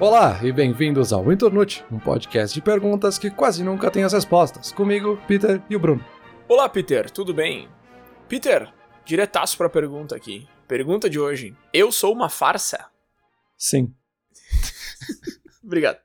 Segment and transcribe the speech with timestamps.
[0.00, 4.72] Olá e bem-vindos ao Internute, um podcast de perguntas que quase nunca tem as respostas.
[4.72, 6.02] Comigo, Peter e o Bruno.
[6.48, 7.68] Olá, Peter, tudo bem?
[8.26, 8.72] Peter,
[9.04, 10.48] diretaço pra pergunta aqui.
[10.66, 12.86] Pergunta de hoje: Eu sou uma farsa?
[13.58, 13.94] Sim.
[15.62, 15.98] Obrigado.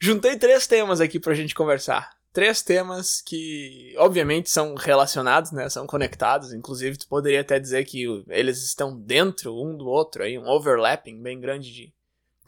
[0.00, 2.08] Juntei três temas aqui pra gente conversar.
[2.32, 5.68] Três temas que, obviamente, são relacionados, né?
[5.68, 6.54] São conectados.
[6.54, 11.20] Inclusive, tu poderia até dizer que eles estão dentro um do outro, aí, um overlapping
[11.20, 11.92] bem grande de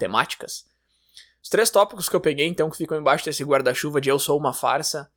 [0.02, 0.64] temáticas.
[1.40, 4.36] Os três tópicos que eu peguei, então, que ficam embaixo desse guarda-chuva de Eu Sou
[4.36, 5.08] uma Farsa,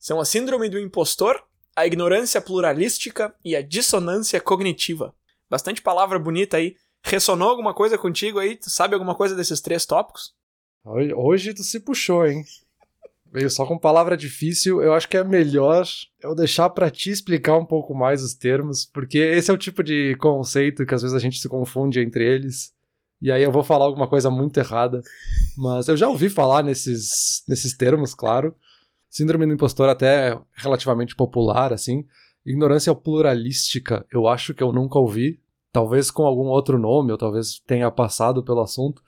[0.00, 1.40] são a Síndrome do Impostor,
[1.76, 5.14] a Ignorância Pluralística e a Dissonância Cognitiva.
[5.48, 6.74] Bastante palavra bonita aí.
[7.04, 8.56] Ressonou alguma coisa contigo aí?
[8.56, 10.34] Tu sabe alguma coisa desses três tópicos?
[10.84, 12.44] Hoje, tu se puxou, hein?
[13.32, 14.82] Veio só com palavra difícil.
[14.82, 15.86] Eu acho que é melhor
[16.20, 19.84] eu deixar para ti explicar um pouco mais os termos, porque esse é o tipo
[19.84, 22.74] de conceito que às vezes a gente se confunde entre eles.
[23.22, 25.00] E aí eu vou falar alguma coisa muito errada.
[25.56, 28.52] Mas eu já ouvi falar nesses, nesses termos, claro.
[29.08, 32.04] Síndrome do impostor até é relativamente popular, assim.
[32.44, 35.40] Ignorância pluralística, eu acho que eu nunca ouvi.
[35.70, 39.00] Talvez com algum outro nome, ou talvez tenha passado pelo assunto.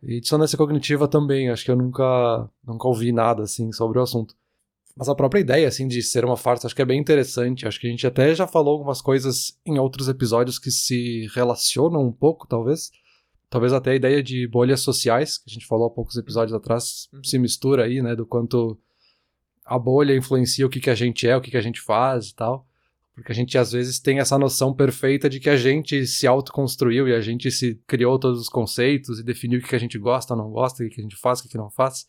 [0.00, 4.36] E dissonância cognitiva também, acho que eu nunca, nunca ouvi nada, assim, sobre o assunto.
[4.96, 7.66] Mas a própria ideia, assim, de ser uma farsa, acho que é bem interessante.
[7.66, 12.06] Acho que a gente até já falou algumas coisas em outros episódios que se relacionam
[12.06, 12.90] um pouco, talvez.
[13.52, 17.06] Talvez até a ideia de bolhas sociais, que a gente falou há poucos episódios atrás,
[17.12, 17.22] uhum.
[17.22, 18.16] se mistura aí, né?
[18.16, 18.80] Do quanto
[19.62, 22.30] a bolha influencia o que, que a gente é, o que, que a gente faz
[22.30, 22.66] e tal.
[23.14, 27.06] Porque a gente às vezes tem essa noção perfeita de que a gente se autoconstruiu
[27.06, 29.98] e a gente se criou todos os conceitos e definiu o que, que a gente
[29.98, 32.06] gosta, não gosta, o que, que a gente faz, o que, que não faz.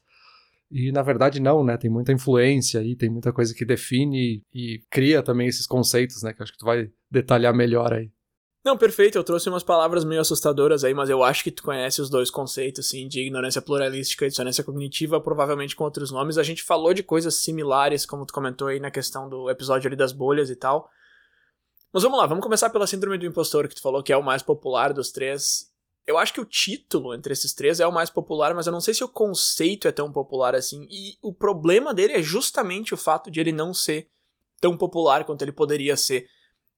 [0.72, 1.75] E na verdade não, né?
[1.75, 6.31] Tem muita influência aí, tem muita coisa que define e, cria também esses conceitos, né?
[6.31, 8.12] Que acho que tu vai detalhar melhor aí.
[8.64, 12.01] Não, perfeito, eu trouxe umas palavras meio assustadoras aí, mas eu acho que tu conhece
[12.01, 16.38] os dois conceitos, assim, de ignorância pluralística e dissonância cognitiva, provavelmente com outros nomes.
[16.38, 19.97] A gente falou de coisas similares, como tu comentou aí na questão do episódio ali
[19.97, 20.90] das bolhas e tal.
[21.91, 24.23] Mas vamos lá, vamos começar pela síndrome do impostor, que tu falou que é o
[24.23, 25.69] mais popular dos três.
[26.07, 28.81] Eu acho que o título entre esses três é o mais popular, mas eu não
[28.81, 30.88] sei se o conceito é tão popular assim.
[30.90, 34.07] E o problema dele é justamente o fato de ele não ser
[34.62, 36.28] tão popular quanto ele poderia ser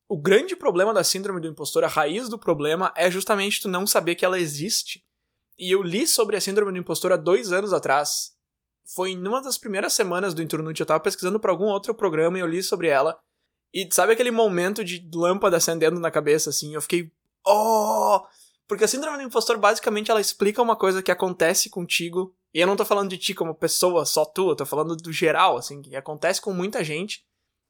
[0.08, 3.88] o grande problema da síndrome do impostor, a raiz do problema, é justamente tu não
[3.88, 5.04] saber que ela existe.
[5.58, 8.36] E eu li sobre a síndrome do impostor há dois anos atrás.
[8.86, 12.38] Foi em uma das primeiras semanas do Internute, eu tava pesquisando para algum outro programa
[12.38, 13.18] e eu li sobre ela.
[13.74, 16.74] E sabe aquele momento de lâmpada acendendo na cabeça, assim?
[16.74, 17.12] Eu fiquei.
[17.46, 18.22] Oh!
[18.68, 22.34] Porque a síndrome do impostor, basicamente, ela explica uma coisa que acontece contigo.
[22.54, 25.12] E eu não tô falando de ti como pessoa, só tu, eu tô falando do
[25.12, 27.25] geral, assim, que acontece com muita gente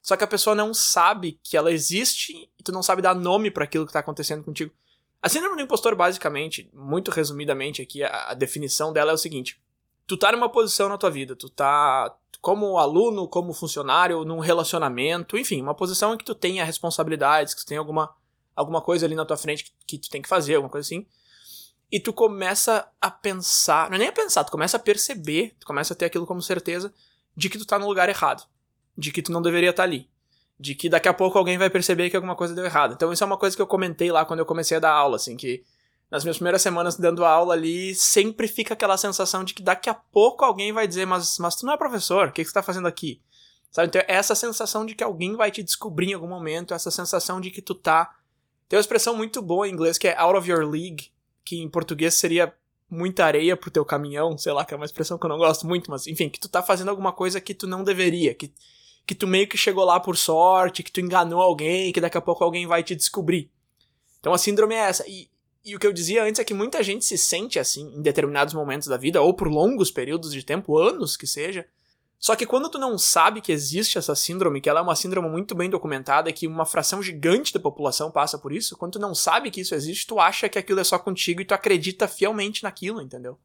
[0.05, 3.49] só que a pessoa não sabe que ela existe e tu não sabe dar nome
[3.49, 4.71] para aquilo que tá acontecendo contigo.
[5.19, 9.59] A síndrome do impostor, basicamente, muito resumidamente aqui, a, a, definição dela é o seguinte:
[10.05, 15.39] tu tá numa posição na tua vida, tu tá como aluno, como funcionário, num relacionamento,
[15.39, 18.13] enfim, uma posição em que tu tenha responsabilidades, que tu tem alguma,
[18.55, 21.07] alguma coisa ali na tua frente que, que tu tem que fazer, alguma coisa assim.
[21.91, 25.65] E tu começa a pensar, não é nem a pensar, tu começa a perceber, tu
[25.65, 26.93] começa a ter aquilo como certeza
[27.35, 28.45] de que tu tá no lugar errado
[28.97, 30.09] de que tu não deveria estar tá ali.
[30.59, 32.93] De que daqui a pouco alguém vai perceber que alguma coisa deu errado.
[32.93, 35.17] Então isso é uma coisa que eu comentei lá quando eu comecei a dar aula,
[35.17, 35.63] assim, que
[36.09, 39.93] nas minhas primeiras semanas dando aula ali, sempre fica aquela sensação de que daqui a
[39.93, 42.63] pouco alguém vai dizer, mas, mas tu não é professor, o que, que você tá
[42.63, 43.21] fazendo aqui?
[43.71, 43.87] Sabe?
[43.89, 47.51] Então, essa sensação de que alguém vai te descobrir em algum momento, essa sensação de
[47.51, 48.15] que tu tá.
[48.69, 51.11] Tem uma expressão muito boa em inglês que é out of your league,
[51.43, 52.53] que em português seria
[52.89, 55.67] muita areia pro teu caminhão, sei lá, que é uma expressão que eu não gosto
[55.67, 58.53] muito, mas enfim, que tu tá fazendo alguma coisa que tu não deveria, que
[59.05, 62.21] que tu meio que chegou lá por sorte, que tu enganou alguém, que daqui a
[62.21, 63.51] pouco alguém vai te descobrir.
[64.19, 65.07] Então a síndrome é essa.
[65.07, 65.29] E,
[65.63, 68.53] e o que eu dizia antes é que muita gente se sente assim em determinados
[68.53, 71.65] momentos da vida, ou por longos períodos de tempo, anos que seja.
[72.17, 75.29] Só que quando tu não sabe que existe essa síndrome, que ela é uma síndrome
[75.29, 79.13] muito bem documentada, que uma fração gigante da população passa por isso, quando tu não
[79.13, 82.63] sabe que isso existe, tu acha que aquilo é só contigo e tu acredita fielmente
[82.63, 83.37] naquilo, entendeu?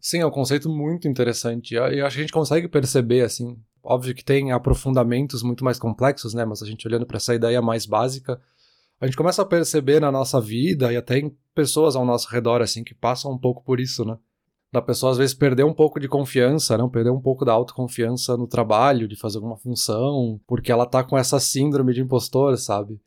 [0.00, 1.74] Sim, é um conceito muito interessante.
[1.74, 6.32] Eu acho que a gente consegue perceber, assim, Óbvio que tem aprofundamentos muito mais complexos,
[6.32, 6.42] né?
[6.46, 8.40] Mas a gente olhando para essa ideia mais básica,
[8.98, 12.62] a gente começa a perceber na nossa vida e até em pessoas ao nosso redor,
[12.62, 14.16] assim, que passam um pouco por isso, né?
[14.72, 16.88] Da pessoa às vezes perder um pouco de confiança, não?
[16.88, 21.18] Perder um pouco da autoconfiança no trabalho, de fazer alguma função, porque ela tá com
[21.18, 22.98] essa síndrome de impostor, sabe?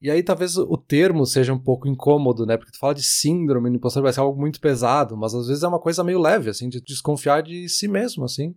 [0.00, 2.56] E aí talvez o termo seja um pouco incômodo, né?
[2.56, 5.62] Porque tu fala de síndrome de impostor, vai ser algo muito pesado, mas às vezes
[5.62, 8.54] é uma coisa meio leve, assim, de desconfiar de si mesmo, assim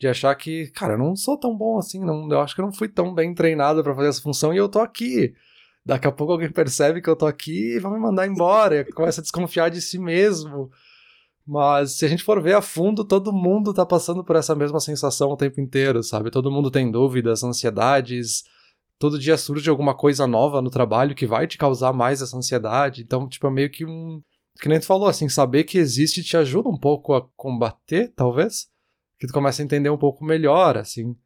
[0.00, 2.66] de achar que, cara, eu não sou tão bom assim, não, eu acho que eu
[2.66, 5.34] não fui tão bem treinado para fazer essa função e eu tô aqui.
[5.86, 9.20] Daqui a pouco alguém percebe que eu tô aqui e vai me mandar embora, começa
[9.20, 10.70] a desconfiar de si mesmo.
[11.46, 14.80] Mas se a gente for ver a fundo, todo mundo tá passando por essa mesma
[14.80, 16.30] sensação o tempo inteiro, sabe?
[16.30, 18.44] Todo mundo tem dúvidas, ansiedades.
[18.98, 23.02] Todo dia surge alguma coisa nova no trabalho que vai te causar mais essa ansiedade.
[23.02, 24.22] Então, tipo, é meio que um.
[24.60, 28.68] Que nem tu falou, assim, saber que existe te ajuda um pouco a combater, talvez.
[29.24, 31.16] Que tu começa a entender um pouco melhor, assim.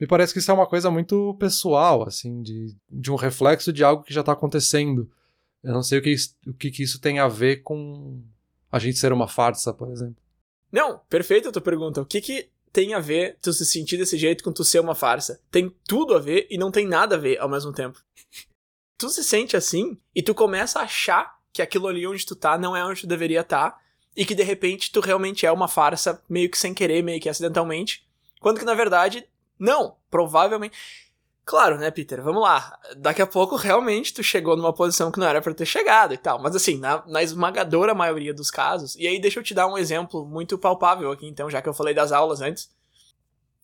[0.00, 3.84] Me parece que isso é uma coisa muito pessoal, assim, de, de um reflexo de
[3.84, 5.10] algo que já tá acontecendo.
[5.62, 6.16] Eu não sei o que,
[6.46, 8.22] o que, que isso tem a ver com
[8.70, 10.16] a gente ser uma farsa, por exemplo.
[10.72, 12.00] Não, perfeita a tua pergunta.
[12.00, 14.94] O que que tem a ver tu se sentir desse jeito com tu ser uma
[14.94, 15.38] farsa?
[15.50, 18.02] Tem tudo a ver e não tem nada a ver ao mesmo tempo.
[18.96, 22.56] tu se sente assim e tu começa a achar que aquilo ali onde tu tá
[22.56, 23.81] não é onde tu deveria estar tá,
[24.16, 27.28] e que de repente tu realmente é uma farsa meio que sem querer, meio que
[27.28, 28.06] acidentalmente,
[28.40, 29.26] quando que na verdade
[29.58, 30.76] não, provavelmente
[31.44, 32.22] Claro, né, Peter?
[32.22, 32.78] Vamos lá.
[32.96, 36.16] Daqui a pouco realmente tu chegou numa posição que não era para ter chegado e
[36.16, 36.40] tal.
[36.40, 38.94] Mas assim, na, na, esmagadora maioria dos casos.
[38.94, 41.74] E aí deixa eu te dar um exemplo muito palpável aqui, então, já que eu
[41.74, 42.70] falei das aulas antes.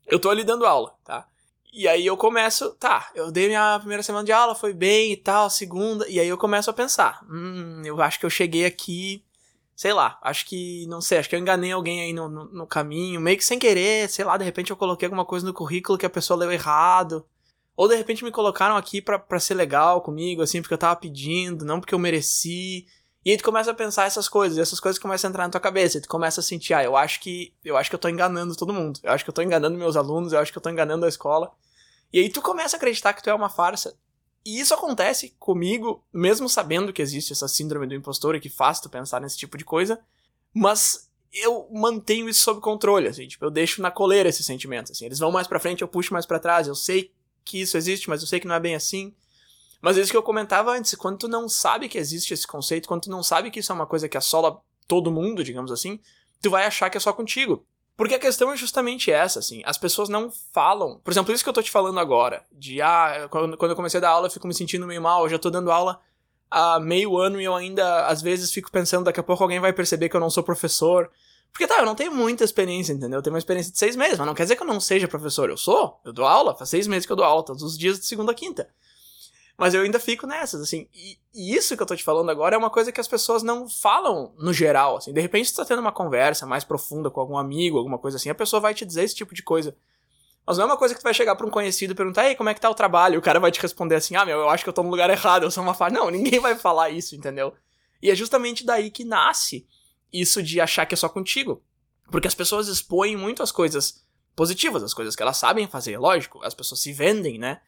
[0.07, 1.29] Eu tô ali dando aula, tá?
[1.73, 5.17] E aí eu começo, tá, eu dei minha primeira semana de aula, foi bem e
[5.17, 9.23] tal, segunda, e aí eu começo a pensar, hum, eu acho que eu cheguei aqui,
[9.79, 12.67] sei lá, acho que, não sei, acho que eu enganei alguém aí no, no, no
[12.67, 15.97] caminho, meio que sem querer, sei lá, de repente eu coloquei alguma coisa no currículo
[15.97, 17.25] que a pessoa leu errado.
[17.77, 21.65] Ou de repente me colocaram aqui pra ser legal comigo, assim, porque eu tava pedindo,
[21.65, 22.89] não porque eu mereci.
[23.25, 25.51] E aí tu começa a pensar essas coisas, e essas coisas começam a entrar na
[25.51, 28.01] tua cabeça, e tu começa a sentir, ah, eu acho que eu acho que eu
[28.01, 28.99] tô enganando todo mundo.
[29.05, 31.09] Eu acho que eu tô enganando meus alunos, eu acho que eu tô enganando a
[31.09, 31.53] escola.
[32.13, 33.97] E aí tu começa a acreditar que tu é uma farsa.
[34.49, 38.81] E isso acontece comigo, mesmo sabendo que existe essa síndrome do impostor e que faz
[38.81, 40.01] tu pensar nesse tipo de coisa,
[40.55, 45.05] mas eu mantenho isso sob controle, assim, tipo, eu deixo na coleira esses sentimentos, assim,
[45.05, 47.13] eles vão mais para frente, eu puxo mais para trás, eu sei
[47.45, 49.15] que isso existe, mas eu sei que não é bem assim.
[49.83, 52.89] Mas é isso que eu comentava antes, quando tu não sabe que existe esse conceito,
[52.89, 56.01] quando tu não sabe que isso é uma coisa que assola todo mundo, digamos assim,
[56.41, 57.67] tu vai achar que é só contigo.
[57.99, 61.01] Porque a questão é justamente essa, assim, as pessoas não falam.
[61.03, 64.01] Por exemplo, isso que eu tô te falando agora, de ah, quando, eu comecei a
[64.01, 65.99] dar aula eu fico me sentindo meio mal, eu já tô dando aula
[66.49, 69.73] há meio ano e eu ainda, às vezes, fico pensando, daqui a pouco alguém vai
[69.73, 71.11] perceber que eu não sou professor.
[71.53, 73.19] Porque tá, eu não tenho muita experiência, entendeu?
[73.19, 75.09] Eu tenho uma experiência de seis meses, mas não quer dizer que eu não seja
[75.09, 75.51] professor.
[75.51, 77.99] Eu sou, eu dou aula, faz seis meses que eu dou aula, todos os dias
[77.99, 78.69] de segunda a quinta.
[79.59, 80.89] Mas eu ainda fico nessas, assim.
[80.95, 83.43] E, e, isso que eu tô te falando agora é uma coisa que as pessoas
[83.43, 85.13] não falam no geral, assim.
[85.13, 88.31] De repente, você tá tendo uma conversa mais profunda com algum amigo, alguma coisa assim,
[88.31, 89.77] a pessoa vai te dizer esse tipo de coisa.
[90.47, 92.37] Mas não é uma coisa que tu vai chegar pra um conhecido e perguntar, ei,
[92.37, 93.17] como é que tá o trabalho?
[93.17, 94.91] E o cara vai te responder assim, ah, meu, eu acho que eu tô no
[94.91, 95.93] lugar errado, eu sou uma falha.
[95.93, 97.53] Não, ninguém vai falar isso, entendeu?
[98.01, 99.67] E é justamente daí que nasce
[100.13, 101.63] isso de achar que é só contigo.
[102.13, 104.07] Porque as pessoas expõem muito as coisas
[104.37, 107.61] positivas, as coisas que elas sabem fazer, lógico, as pessoas se vendem, né?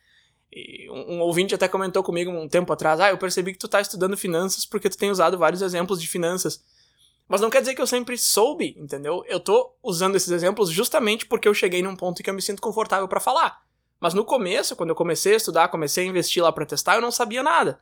[0.91, 3.81] Um, um ouvinte até comentou comigo um tempo atrás, ah, eu percebi que tu tá
[3.81, 6.63] estudando finanças porque tu tem usado vários exemplos de finanças.
[7.29, 9.25] Mas não quer dizer que eu sempre soube, entendeu?
[9.29, 12.43] Eu tô usando esses exemplos justamente porque eu cheguei num ponto em que eu me
[12.43, 13.63] sinto confortável para falar.
[14.01, 17.01] Mas no começo, quando eu comecei a estudar, comecei a investir lá para testar, eu
[17.01, 17.81] não sabia nada.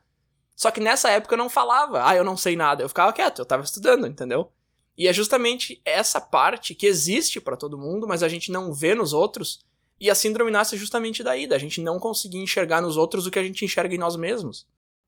[0.55, 2.83] Só que nessa época eu não falava, ah, eu não sei nada.
[2.83, 4.51] Eu ficava quieto, eu tava estudando, entendeu?
[4.97, 8.93] E é justamente essa parte que existe para todo mundo, mas a gente não vê
[8.93, 9.65] nos outros.
[9.99, 13.39] E a síndrome nasce justamente daí, da gente não conseguir enxergar nos outros o que
[13.39, 14.65] a gente enxerga em nós mesmos.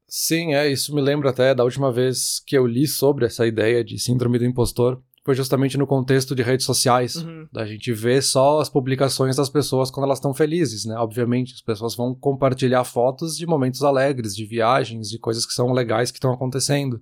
[0.07, 3.83] Sim, é, isso me lembra até da última vez que eu li sobre essa ideia
[3.83, 5.01] de síndrome do impostor.
[5.23, 7.15] Foi justamente no contexto de redes sociais.
[7.15, 7.47] Uhum.
[7.51, 10.95] Da gente ver só as publicações das pessoas quando elas estão felizes, né?
[10.97, 15.71] Obviamente, as pessoas vão compartilhar fotos de momentos alegres, de viagens, de coisas que são
[15.71, 17.01] legais que estão acontecendo.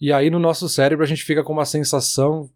[0.00, 2.48] E aí no nosso cérebro a gente fica com uma sensação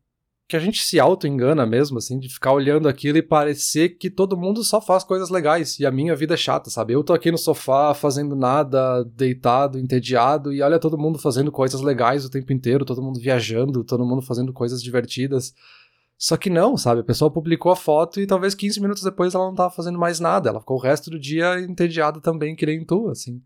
[0.48, 4.36] que a gente se auto-engana mesmo, assim, de ficar olhando aquilo e parecer que todo
[4.36, 6.92] mundo só faz coisas legais e a minha vida é chata, sabe?
[6.92, 11.80] Eu tô aqui no sofá fazendo nada, deitado, entediado, e olha todo mundo fazendo coisas
[11.80, 15.54] legais o tempo inteiro, todo mundo viajando, todo mundo fazendo coisas divertidas.
[16.18, 17.00] Só que não, sabe?
[17.00, 20.20] A pessoa publicou a foto e talvez 15 minutos depois ela não tava fazendo mais
[20.20, 23.42] nada, ela ficou o resto do dia entediada também, que nem tu, assim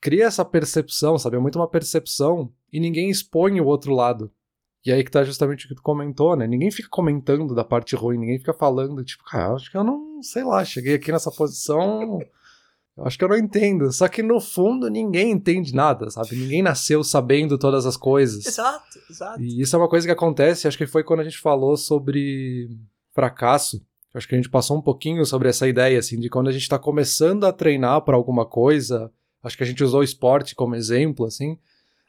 [0.00, 1.36] cria essa percepção, sabe?
[1.36, 4.30] É muito uma percepção e ninguém expõe o outro lado.
[4.86, 6.46] E aí que tá justamente o que tu comentou, né?
[6.46, 10.22] Ninguém fica comentando da parte ruim, ninguém fica falando, tipo, cara, acho que eu não,
[10.22, 12.20] sei lá, cheguei aqui nessa posição,
[12.96, 13.90] eu acho que eu não entendo.
[13.92, 16.36] Só que no fundo ninguém entende nada, sabe?
[16.36, 18.46] Ninguém nasceu sabendo todas as coisas.
[18.46, 19.42] Exato, exato.
[19.42, 22.70] E isso é uma coisa que acontece, acho que foi quando a gente falou sobre
[23.12, 23.84] fracasso.
[24.14, 26.68] Acho que a gente passou um pouquinho sobre essa ideia, assim, de quando a gente
[26.68, 29.12] tá começando a treinar para alguma coisa,
[29.42, 31.58] acho que a gente usou o esporte como exemplo, assim,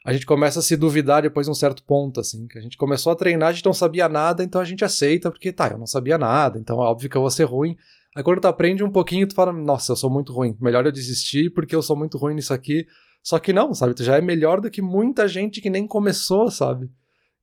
[0.08, 2.78] a gente começa a se duvidar depois de um certo ponto, assim, que a gente
[2.78, 5.78] começou a treinar, a gente não sabia nada, então a gente aceita, porque tá, eu
[5.78, 7.76] não sabia nada, então é óbvio que eu vou ser ruim.
[8.16, 10.94] Aí quando tu aprende um pouquinho, tu fala, nossa, eu sou muito ruim, melhor eu
[10.94, 12.88] desistir porque eu sou muito ruim nisso aqui.
[13.22, 16.50] Só que não, sabe, tu já é melhor do que muita gente que nem começou,
[16.50, 16.90] sabe?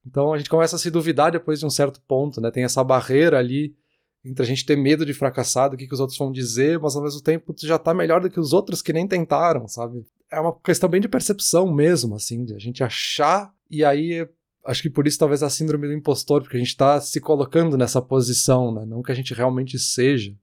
[0.07, 2.51] Então a gente começa a se duvidar depois de um certo ponto, né?
[2.51, 3.77] Tem essa barreira ali
[4.25, 6.97] entre a gente ter medo de fracassar, do que, que os outros vão dizer, mas
[6.97, 10.03] ao mesmo tempo tu já tá melhor do que os outros que nem tentaram, sabe?
[10.35, 14.29] É uma questão bem de percepção mesmo, assim, de a gente achar, e aí
[14.65, 17.77] acho que por isso talvez a síndrome do impostor, porque a gente tá se colocando
[17.77, 18.85] nessa posição, né?
[18.87, 20.35] Não que a gente realmente seja.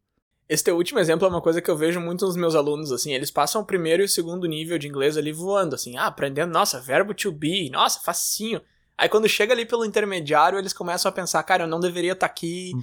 [0.47, 3.13] Esse teu último exemplo é uma coisa que eu vejo muito nos meus alunos, assim,
[3.13, 6.51] eles passam o primeiro e o segundo nível de inglês ali voando, assim, ah, aprendendo,
[6.51, 8.61] nossa, verbo to be, nossa, facinho.
[8.97, 12.27] Aí quando chega ali pelo intermediário, eles começam a pensar, cara, eu não deveria estar
[12.27, 12.81] tá aqui, uhum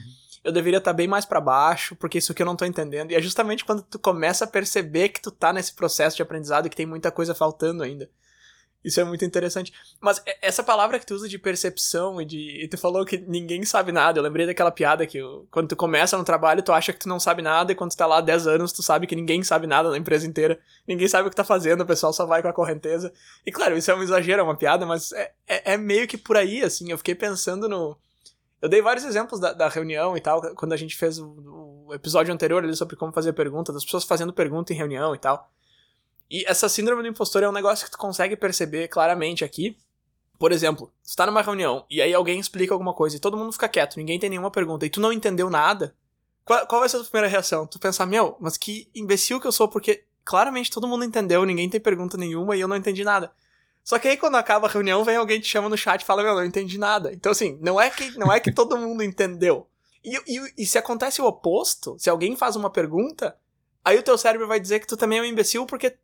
[0.49, 3.11] eu deveria estar tá bem mais para baixo, porque isso aqui eu não tô entendendo.
[3.11, 6.67] E é justamente quando tu começa a perceber que tu tá nesse processo de aprendizado
[6.67, 8.09] e que tem muita coisa faltando ainda.
[8.85, 9.73] Isso é muito interessante.
[10.01, 12.65] Mas essa palavra que tu usa de percepção e de.
[12.65, 14.19] E tu falou que ninguém sabe nada.
[14.19, 17.19] Eu lembrei daquela piada que quando tu começa no trabalho, tu acha que tu não
[17.19, 19.67] sabe nada, e quando tu tá lá há 10 anos, tu sabe que ninguém sabe
[19.67, 20.59] nada na empresa inteira.
[20.87, 23.13] Ninguém sabe o que tá fazendo, o pessoal só vai com a correnteza.
[23.45, 26.17] E claro, isso é um exagero, é uma piada, mas é, é, é meio que
[26.17, 26.91] por aí, assim.
[26.91, 27.97] Eu fiquei pensando no
[28.61, 31.95] eu dei vários exemplos da, da, reunião e tal, quando a gente fez o, o,
[31.95, 35.51] episódio anterior ali sobre como fazer perguntas, as pessoas fazendo pergunta em reunião e tal.
[36.31, 39.77] E essa síndrome do impostor é um negócio que tu consegue perceber claramente aqui.
[40.39, 43.53] Por exemplo, tu tá numa reunião e aí alguém explica alguma coisa e todo mundo
[43.53, 45.95] fica quieto, ninguém tem nenhuma pergunta e tu não entendeu nada.
[46.45, 47.67] Qual, qual vai ser a tua primeira reação?
[47.67, 51.69] Tu pensar, meu, mas que imbecil que eu sou, porque claramente todo mundo entendeu, ninguém
[51.71, 53.33] tem pergunta nenhuma e eu não entendi nada.
[53.89, 56.23] Só que aí quando acaba a reunião, vem alguém te chama no chat e fala,
[56.23, 57.11] meu, não entendi nada.
[57.11, 59.67] Então, assim, não é que, não é que todo mundo entendeu.
[60.05, 63.35] E, e, e se acontece o oposto, se alguém faz uma pergunta,
[63.83, 65.97] aí o teu cérebro vai dizer que tu também é um imbecil porque,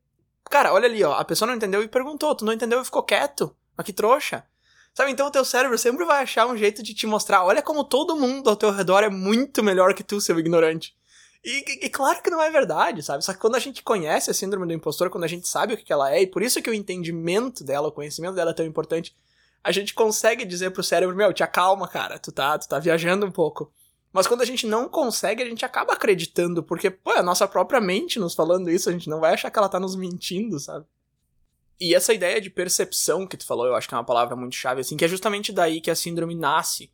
[0.45, 3.03] cara, olha ali, ó, a pessoa não entendeu e perguntou, tu não entendeu e ficou
[3.03, 3.55] quieto.
[3.77, 4.47] Mas que trouxa.
[4.95, 7.85] Sabe, então o teu cérebro sempre vai achar um jeito de te mostrar, olha como
[7.85, 10.97] todo mundo ao teu redor é muito melhor que tu, seu ignorante.
[11.45, 13.23] E, e, claro que não é verdade, sabe?
[13.23, 15.77] Só que quando a gente conhece a síndrome do impostor, quando a gente sabe o
[15.77, 18.65] que ela é, e por isso que o entendimento dela, o conhecimento dela é tão
[18.65, 19.15] importante,
[19.63, 23.27] a gente consegue dizer pro cérebro, meu, te acalma, cara, tu tá, tu tá viajando
[23.27, 23.71] um pouco.
[24.11, 27.47] Mas quando a gente não consegue, a gente acaba acreditando, porque, pô, é a nossa
[27.47, 30.59] própria mente nos falando isso, a gente não vai achar que ela tá nos mentindo,
[30.59, 30.87] sabe?
[31.79, 34.55] E essa ideia de percepção que tu falou, eu acho que é uma palavra muito
[34.55, 36.91] chave, assim, que é justamente daí que a síndrome nasce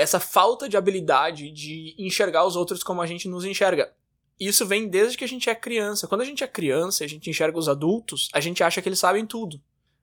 [0.00, 3.92] essa falta de habilidade de enxergar os outros como a gente nos enxerga.
[4.38, 6.08] Isso vem desde que a gente é criança.
[6.08, 8.88] Quando a gente é criança e a gente enxerga os adultos, a gente acha que
[8.88, 9.60] eles sabem tudo.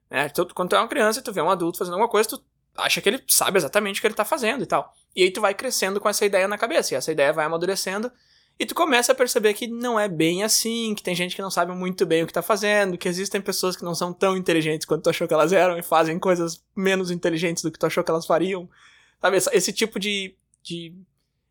[0.09, 0.31] Né?
[0.53, 2.43] Quando tu é uma criança e tu vê um adulto fazendo alguma coisa, tu
[2.77, 4.93] acha que ele sabe exatamente o que ele tá fazendo e tal.
[5.15, 8.11] E aí tu vai crescendo com essa ideia na cabeça, e essa ideia vai amadurecendo,
[8.59, 11.51] e tu começa a perceber que não é bem assim, que tem gente que não
[11.51, 14.85] sabe muito bem o que tá fazendo, que existem pessoas que não são tão inteligentes
[14.85, 18.03] quanto tu achou que elas eram e fazem coisas menos inteligentes do que tu achou
[18.03, 18.67] que elas fariam.
[19.19, 20.93] Sabe, esse tipo de, de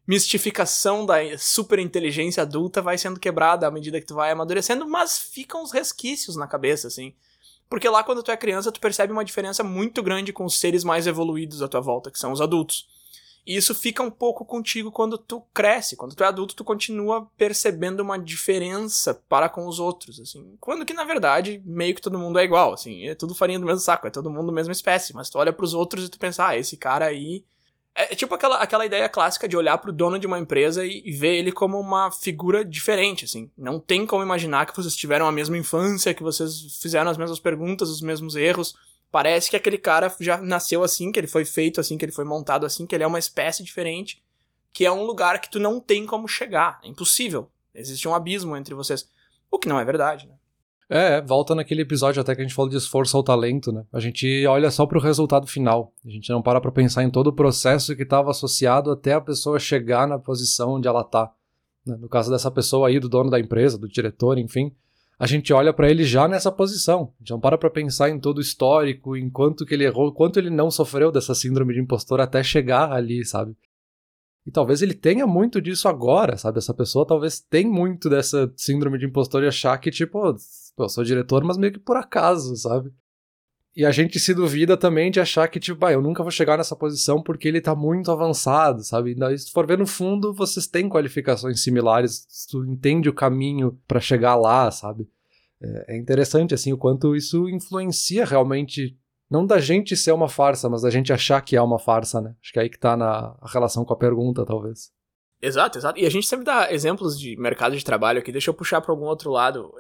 [0.06, 5.18] mistificação da super inteligência adulta vai sendo quebrada à medida que tu vai amadurecendo, mas
[5.18, 7.12] ficam os resquícios na cabeça, assim.
[7.68, 10.85] Porque lá quando tu é criança, tu percebe uma diferença muito grande com os seres
[10.85, 12.87] mais evoluídos à tua volta, que são os adultos.
[13.44, 15.96] E isso fica um pouco contigo quando tu cresce.
[15.96, 20.56] Quando tu é adulto, tu continua percebendo uma diferença para com os outros, assim.
[20.61, 23.06] Quando que, na verdade, meio que todo mundo é igual, assim.
[23.06, 25.14] É tudo farinha do mesmo saco, é todo mundo da mesma espécie.
[25.14, 27.44] Mas tu olha pros outros e tu pensa, ah, esse cara aí
[27.97, 31.03] é, é tipo aquela, aquela ideia clássica de olhar pro dono de uma empresa e,
[31.05, 33.50] e, ver ele como uma figura diferente, assim.
[33.57, 37.41] Não tem como imaginar que vocês tiveram a mesma infância, que vocês fizeram as mesmas
[37.41, 38.76] perguntas, os mesmos erros.
[39.11, 42.25] Parece que aquele cara já nasceu assim, que ele foi feito assim, que ele foi
[42.25, 44.23] montado assim, que ele é uma espécie diferente,
[44.73, 46.79] que é um lugar que tu não tem como chegar.
[46.85, 47.50] É impossível.
[47.75, 49.09] Existe um abismo entre vocês.
[49.50, 50.35] O que não é verdade, né?
[50.88, 53.85] É, volta naquele episódio até que a gente falou de esforço ao talento, né?
[53.93, 55.93] A gente olha só para o resultado final.
[56.05, 59.21] A gente não para para pensar em todo o processo que estava associado até a
[59.21, 61.33] pessoa chegar na posição onde ela tá.
[61.85, 61.97] Né?
[62.00, 64.73] No caso dessa pessoa aí, do dono da empresa, do diretor, enfim,
[65.19, 67.12] a gente olha para ele já nessa posição.
[67.16, 70.12] A gente não para para pensar em todo o histórico, em quanto que ele errou,
[70.12, 73.57] quanto ele não sofreu dessa síndrome de impostor até chegar ali, sabe?
[74.47, 76.59] E talvez ele tenha muito disso agora, sabe?
[76.59, 80.37] Essa pessoa talvez tenha muito dessa síndrome de impostor e achar que, tipo,
[80.76, 82.92] Pô, eu sou diretor, mas meio que por acaso, sabe?
[83.75, 86.56] E a gente se duvida também de achar que, tipo, ah, eu nunca vou chegar
[86.56, 89.14] nessa posição porque ele tá muito avançado, sabe?
[89.38, 94.00] Se tu for ver no fundo, vocês têm qualificações similares, tu entende o caminho para
[94.00, 95.09] chegar lá, sabe?
[95.61, 98.97] É, é interessante, assim, o quanto isso influencia realmente,
[99.30, 102.35] não da gente ser uma farsa, mas da gente achar que é uma farsa, né?
[102.42, 104.90] Acho que é aí que tá na relação com a pergunta, talvez.
[105.40, 106.00] Exato, exato.
[106.00, 108.33] E a gente sempre dá exemplos de mercado de trabalho aqui.
[108.33, 109.71] Deixa eu puxar para algum outro lado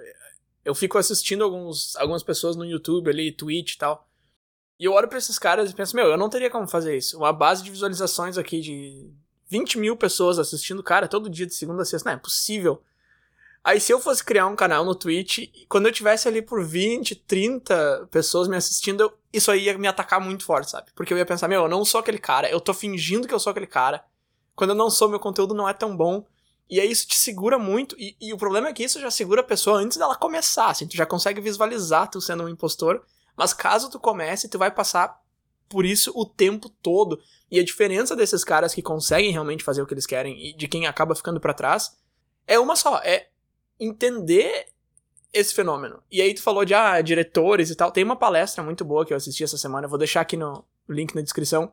[0.66, 4.04] eu fico assistindo alguns, algumas pessoas no YouTube ali, Twitch e tal.
[4.80, 7.16] E eu olho pra esses caras e penso, meu, eu não teria como fazer isso.
[7.16, 9.08] Uma base de visualizações aqui de
[9.48, 12.10] 20 mil pessoas assistindo, cara, todo dia de segunda a sexta.
[12.10, 12.82] Não, é possível.
[13.62, 17.14] Aí se eu fosse criar um canal no Twitch, quando eu tivesse ali por 20,
[17.14, 20.90] 30 pessoas me assistindo, isso aí ia me atacar muito forte, sabe?
[20.96, 23.38] Porque eu ia pensar, meu, eu não sou aquele cara, eu tô fingindo que eu
[23.38, 24.04] sou aquele cara.
[24.56, 26.26] Quando eu não sou, meu conteúdo não é tão bom.
[26.68, 27.96] E aí isso te segura muito.
[27.98, 30.86] E, e, o problema é que isso já segura a pessoa antes dela começar, assim.
[30.86, 33.04] Tu já consegue visualizar tu sendo um impostor.
[33.36, 35.20] Mas caso tu comece, tu vai passar
[35.68, 37.20] por isso o tempo todo.
[37.50, 40.66] E a diferença desses caras que conseguem realmente fazer o que eles querem e de
[40.66, 41.96] quem acaba ficando para trás
[42.46, 42.98] é uma só.
[42.98, 43.28] É
[43.78, 44.66] entender
[45.32, 46.02] esse fenômeno.
[46.10, 47.92] E aí tu falou de ah, diretores e tal.
[47.92, 50.64] Tem uma palestra muito boa que eu assisti essa semana, eu vou deixar aqui no
[50.88, 51.72] link na descrição.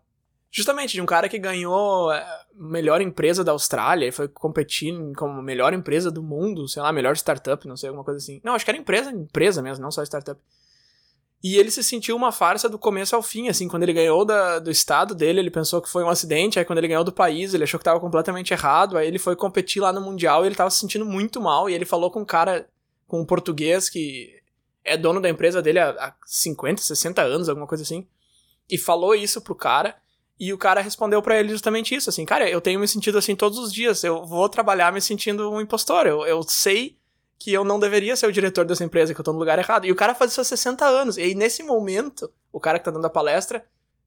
[0.56, 4.94] Justamente de um cara que ganhou a é, melhor empresa da Austrália e foi competir
[5.16, 8.40] como melhor empresa do mundo, sei lá, melhor startup, não sei, alguma coisa assim.
[8.44, 10.40] Não, acho que era empresa, empresa mesmo, não só startup.
[11.44, 14.60] E ele se sentiu uma farsa do começo ao fim, assim, quando ele ganhou da,
[14.60, 17.56] do estado dele, ele pensou que foi um acidente, aí quando ele ganhou do país,
[17.56, 20.56] ele achou que tava completamente errado, aí ele foi competir lá no Mundial e ele
[20.56, 22.70] tava se sentindo muito mal, e ele falou com um cara,
[23.08, 24.40] com um português que
[24.86, 28.08] é dono da empresa dele há, há 50, 60 anos, alguma coisa assim,
[28.70, 29.98] e falou isso pro cara,
[30.48, 33.36] e o cara respondeu para ele justamente isso, assim, cara, eu tenho me sentido assim
[33.36, 36.98] todos os dias, eu vou trabalhar me sentindo um impostor, eu, eu sei
[37.44, 39.86] que eu não deveria ser o diretor dessa empresa, que eu tô no lugar errado.
[39.86, 41.18] E o cara faz isso há 60 anos.
[41.18, 43.66] E aí, nesse momento, o cara que tá dando a palestra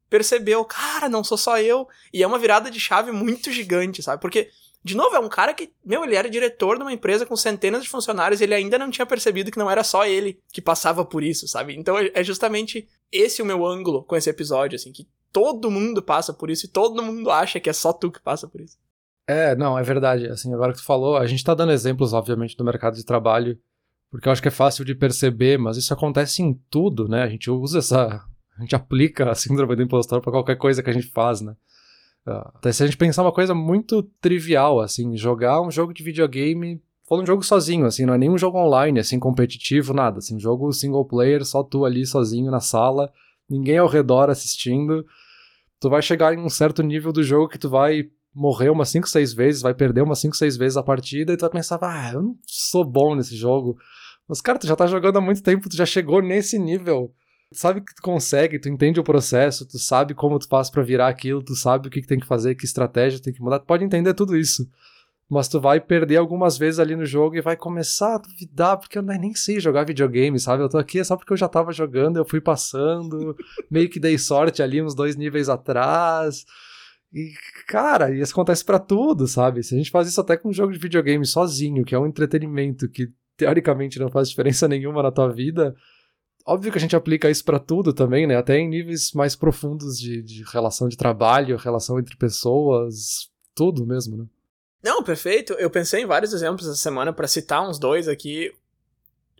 [0.08, 1.86] percebeu, cara, não sou só eu.
[2.14, 4.22] E é uma virada de chave muito gigante, sabe?
[4.22, 4.48] Porque,
[4.82, 7.82] de novo, é um cara que, meu, ele era diretor de uma empresa com centenas
[7.82, 11.04] de funcionários e ele ainda não tinha percebido que não era só ele que passava
[11.04, 11.76] por isso, sabe?
[11.76, 16.02] Então é, é justamente esse o meu ângulo com esse episódio, assim, que todo mundo
[16.02, 18.78] passa por isso e todo mundo acha que é só tu que passa por isso.
[19.26, 20.26] É, não, é verdade.
[20.28, 23.58] Assim, agora que tu falou, a gente tá dando exemplos, obviamente, do mercado de trabalho,
[24.10, 27.22] porque eu acho que é fácil de perceber, mas isso acontece em tudo, né?
[27.22, 28.24] A gente usa essa.
[28.56, 31.54] A gente aplica a síndrome do impostor para qualquer coisa que a gente faz, né?
[32.24, 36.02] Ah, até se a gente pensar uma coisa muito trivial, assim, jogar um jogo de
[36.02, 40.18] videogame, falando um jogo sozinho, assim, não é nem um jogo online, assim, competitivo, nada,
[40.18, 43.12] assim, um jogo single player, só tu ali sozinho na sala,
[43.48, 45.04] ninguém ao redor assistindo,
[45.80, 49.08] tu vai chegar em um certo nível do jogo que tu vai morrer umas 5,
[49.08, 52.12] 6 vezes, vai perder umas 5, 6 vezes a partida e tu vai pensar, ah,
[52.12, 53.78] eu não sou bom nesse jogo.
[54.28, 57.14] Mas, cara, tu já tá jogando há muito tempo, tu já chegou nesse nível.
[57.50, 60.82] Tu sabe que tu consegue, tu entende o processo, tu sabe como tu faz para
[60.82, 63.60] virar aquilo, tu sabe o que, que tem que fazer, que estratégia tem que mudar,
[63.60, 64.68] tu pode entender tudo isso.
[65.28, 68.96] Mas tu vai perder algumas vezes ali no jogo e vai começar a duvidar, porque
[68.96, 70.62] eu nem sei jogar videogame, sabe?
[70.62, 73.36] Eu tô aqui só porque eu já tava jogando, eu fui passando,
[73.68, 76.44] meio que dei sorte ali uns dois níveis atrás.
[77.12, 77.32] E,
[77.66, 79.64] cara, isso acontece para tudo, sabe?
[79.64, 82.06] Se a gente faz isso até com um jogo de videogame sozinho, que é um
[82.06, 85.74] entretenimento que teoricamente não faz diferença nenhuma na tua vida,
[86.46, 88.36] óbvio que a gente aplica isso para tudo também, né?
[88.36, 94.16] Até em níveis mais profundos de, de relação de trabalho, relação entre pessoas, tudo mesmo,
[94.16, 94.26] né?
[94.86, 95.52] Não, perfeito.
[95.54, 98.54] Eu pensei em vários exemplos essa semana para citar uns dois aqui.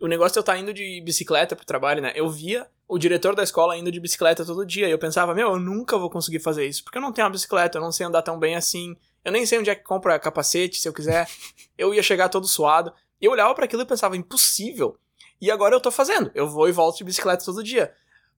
[0.01, 2.11] O negócio de eu estar tá indo de bicicleta pro trabalho, né?
[2.17, 4.89] Eu via o diretor da escola indo de bicicleta todo dia.
[4.89, 7.31] E eu pensava, meu, eu nunca vou conseguir fazer isso, porque eu não tenho uma
[7.31, 8.97] bicicleta, eu não sei andar tão bem assim.
[9.23, 11.29] Eu nem sei onde é que compra capacete, se eu quiser.
[11.77, 12.91] Eu ia chegar todo suado.
[13.21, 14.97] E eu olhava para aquilo e pensava, impossível.
[15.39, 16.29] E agora eu tô fazendo.
[16.35, 17.93] Eu vou e volto de bicicleta todo dia.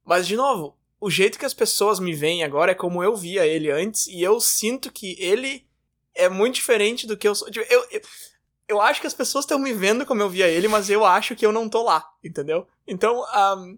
[0.06, 3.48] Mas, de novo, o jeito que as pessoas me veem agora é como eu via
[3.48, 5.66] ele antes, e eu sinto que ele
[6.20, 7.50] é muito diferente do que eu sou.
[7.50, 8.02] Tipo, eu, eu,
[8.68, 11.36] eu acho que as pessoas estão me vendo como eu via ele, mas eu acho
[11.36, 12.68] que eu não tô lá, entendeu?
[12.88, 13.24] Então,
[13.58, 13.78] um,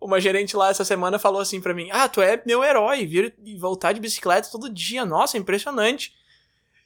[0.00, 3.34] uma gerente lá essa semana falou assim para mim: Ah, tu é meu herói, vir
[3.44, 5.04] e voltar de bicicleta todo dia.
[5.04, 6.16] Nossa, impressionante.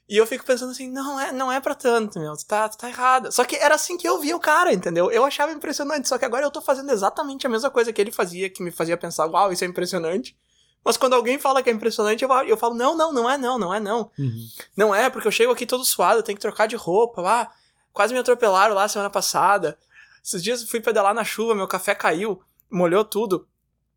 [0.09, 2.89] E eu fico pensando assim, não é, não é para tanto, meu, tu tá, tá
[2.89, 3.31] errada.
[3.31, 5.11] Só que era assim que eu via o cara, entendeu?
[5.11, 8.13] Eu achava impressionante, só que agora eu tô fazendo exatamente a mesma coisa que ele
[8.13, 10.37] fazia, que me fazia pensar, uau, isso é impressionante.
[10.85, 13.59] Mas quando alguém fala que é impressionante, eu, eu falo, não, não, não é não,
[13.59, 14.11] não é não.
[14.19, 14.47] Uhum.
[14.77, 17.53] Não é, porque eu chego aqui todo suado, tenho que trocar de roupa, lá,
[17.93, 19.79] quase me atropelaram lá semana passada.
[20.25, 22.43] Esses dias eu fui pedalar na chuva, meu café caiu
[22.73, 23.47] molhou tudo.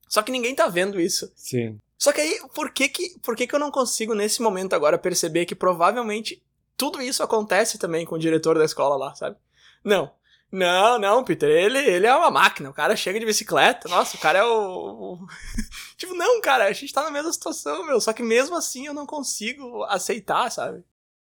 [0.07, 1.31] Só que ninguém tá vendo isso.
[1.35, 1.79] Sim.
[1.97, 4.97] Só que aí, por que que, por que que eu não consigo nesse momento agora
[4.97, 6.43] perceber que provavelmente
[6.77, 9.37] tudo isso acontece também com o diretor da escola lá, sabe?
[9.83, 10.11] Não.
[10.55, 14.19] Não, não, Peter, ele, ele é uma máquina, o cara chega de bicicleta, nossa, o
[14.21, 15.19] cara é o...
[15.97, 18.93] tipo, não, cara, a gente tá na mesma situação, meu, só que mesmo assim eu
[18.93, 20.81] não consigo aceitar, sabe?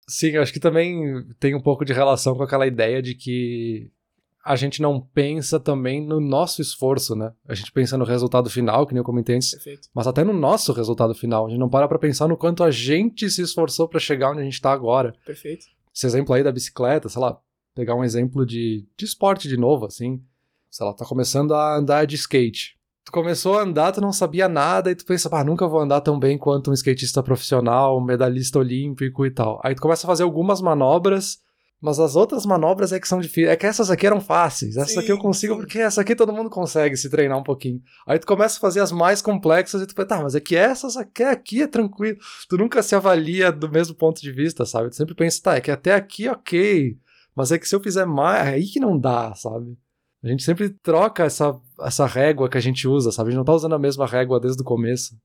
[0.08, 3.92] Sim, acho que também tem um pouco de relação com aquela ideia de que
[4.44, 7.32] a gente não pensa também no nosso esforço, né?
[7.48, 9.88] A gente pensa no resultado final, que nem eu comentei antes, Perfeito.
[9.94, 11.46] mas até no nosso resultado final.
[11.46, 14.42] A gente não para pra pensar no quanto a gente se esforçou para chegar onde
[14.42, 15.14] a gente tá agora.
[15.24, 15.68] Perfeito.
[15.94, 17.40] Esse exemplo aí da bicicleta, sei lá,
[17.76, 20.22] pegar um exemplo de, de esporte de novo, assim.
[20.70, 22.80] Sei lá, tá começando a andar de skate.
[23.04, 26.02] Tu começou a andar, tu não sabia nada, e tu pensa, ah, nunca vou andar
[26.02, 29.60] tão bem quanto um skatista profissional, um medalhista olímpico e tal.
[29.64, 31.40] Aí tu começa a fazer algumas manobras
[31.82, 33.50] Mas as outras manobras é que são difíceis.
[33.50, 34.78] É que essas aqui eram fáceis.
[34.78, 35.60] Essa Sim, aqui eu consigo, sim.
[35.62, 37.82] porque essa aqui todo mundo consegue se treinar um pouquinho.
[38.06, 40.56] Aí tu começa a fazer as mais complexas e tu pensa, tá, mas é que
[40.56, 42.20] essas aqui, aqui é tranquilo.
[42.48, 44.92] Tu nunca se avalia do mesmo ponto de vista, sabe?
[44.92, 47.00] Tu sempre pensa, tá, é que até aqui ok.
[47.36, 49.78] Mas é que se eu fizer mais, é aí que não dá, sabe?
[50.24, 53.30] A gente sempre troca essa, essa régua que a gente usa, sabe?
[53.30, 55.18] A gente não tá usando a mesma régua desde o começo.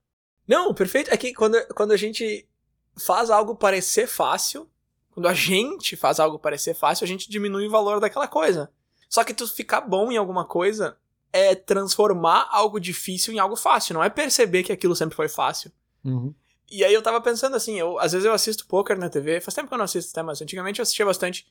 [0.49, 1.13] Não, perfeito.
[1.13, 2.49] É que quando, quando a gente
[2.97, 4.69] faz algo parecer fácil,
[5.11, 8.71] quando a gente faz algo parecer fácil, a gente diminui o valor daquela coisa.
[9.09, 10.97] Só que tu ficar bom em alguma coisa
[11.33, 15.71] é transformar algo difícil em algo fácil, não é perceber que aquilo sempre foi fácil.
[16.05, 16.35] Uhum.
[16.71, 19.55] E aí eu tava pensando assim, eu, às vezes eu assisto poker na TV, faz
[19.55, 21.47] tempo que eu não assisto até, mas antigamente eu assistia bastante.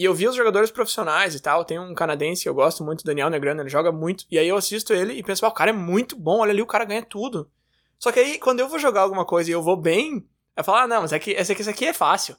[0.00, 1.62] E eu vi os jogadores profissionais e tal.
[1.62, 4.24] Tem um canadense que eu gosto muito, Daniel Negrano, ele joga muito.
[4.30, 6.62] E aí eu assisto ele e penso, ah, o cara é muito bom, olha ali,
[6.62, 7.50] o cara ganha tudo.
[7.98, 10.78] Só que aí, quando eu vou jogar alguma coisa e eu vou bem, eu falo,
[10.78, 12.34] ah, não, mas é que esse aqui, esse aqui é fácil.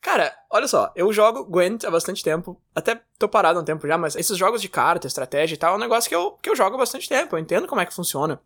[0.00, 3.84] Cara, olha só, eu jogo Gwent há bastante tempo, até tô parado há um tempo
[3.84, 6.48] já, mas esses jogos de carta, estratégia e tal, é um negócio que eu, que
[6.48, 8.40] eu jogo há bastante tempo, eu entendo como é que funciona.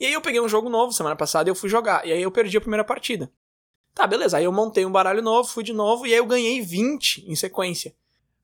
[0.00, 2.22] E aí eu peguei um jogo novo semana passada e eu fui jogar, e aí
[2.22, 3.30] eu perdi a primeira partida.
[3.94, 6.60] Tá, beleza, aí eu montei um baralho novo, fui de novo, e aí eu ganhei
[6.60, 7.92] 20 em sequência.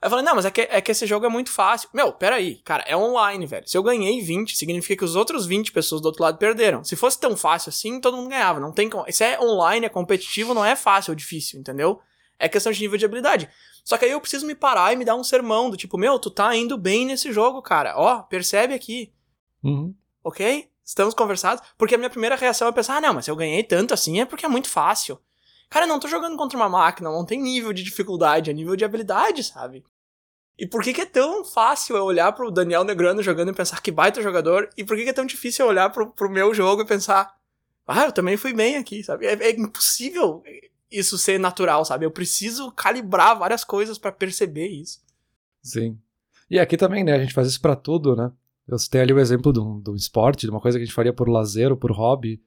[0.02, 1.88] Aí eu falei, não, mas é que, é que esse jogo é muito fácil.
[1.94, 3.66] Meu, peraí, cara, é online, velho.
[3.66, 6.82] Se eu ganhei 20, significa que os outros 20 pessoas do outro lado perderam.
[6.84, 8.60] Se fosse tão fácil assim, todo mundo ganhava.
[8.60, 9.04] Não tem como.
[9.08, 12.00] Isso é online, é competitivo, não é fácil ou difícil, entendeu?
[12.38, 13.48] É questão de nível de habilidade.
[13.84, 16.18] Só que aí eu preciso me parar e me dar um sermão do tipo, meu,
[16.18, 17.94] tu tá indo bem nesse jogo, cara.
[17.96, 19.12] Ó, percebe aqui,
[19.62, 19.94] Uhum.
[20.22, 20.68] ok?
[20.84, 21.64] Estamos conversados?
[21.78, 24.20] Porque a minha primeira reação é pensar, ah, não, mas se eu ganhei tanto assim
[24.20, 25.18] é porque é muito fácil.
[25.74, 28.84] Cara, não tô jogando contra uma máquina, não tem nível de dificuldade, é nível de
[28.84, 29.82] habilidade, sabe?
[30.56, 33.82] E por que, que é tão fácil eu olhar pro Daniel Negrano jogando e pensar
[33.82, 34.70] que baita jogador?
[34.76, 37.34] E por que, que é tão difícil eu olhar pro, pro meu jogo e pensar,
[37.88, 39.26] ah, eu também fui bem aqui, sabe?
[39.26, 40.44] É, é impossível
[40.88, 42.06] isso ser natural, sabe?
[42.06, 45.02] Eu preciso calibrar várias coisas pra perceber isso.
[45.60, 45.98] Sim.
[46.48, 47.14] E aqui também, né?
[47.14, 48.30] A gente faz isso pra tudo, né?
[48.68, 51.12] Eu citei ali o exemplo do, do esporte, de uma coisa que a gente faria
[51.12, 52.40] por lazer ou por hobby,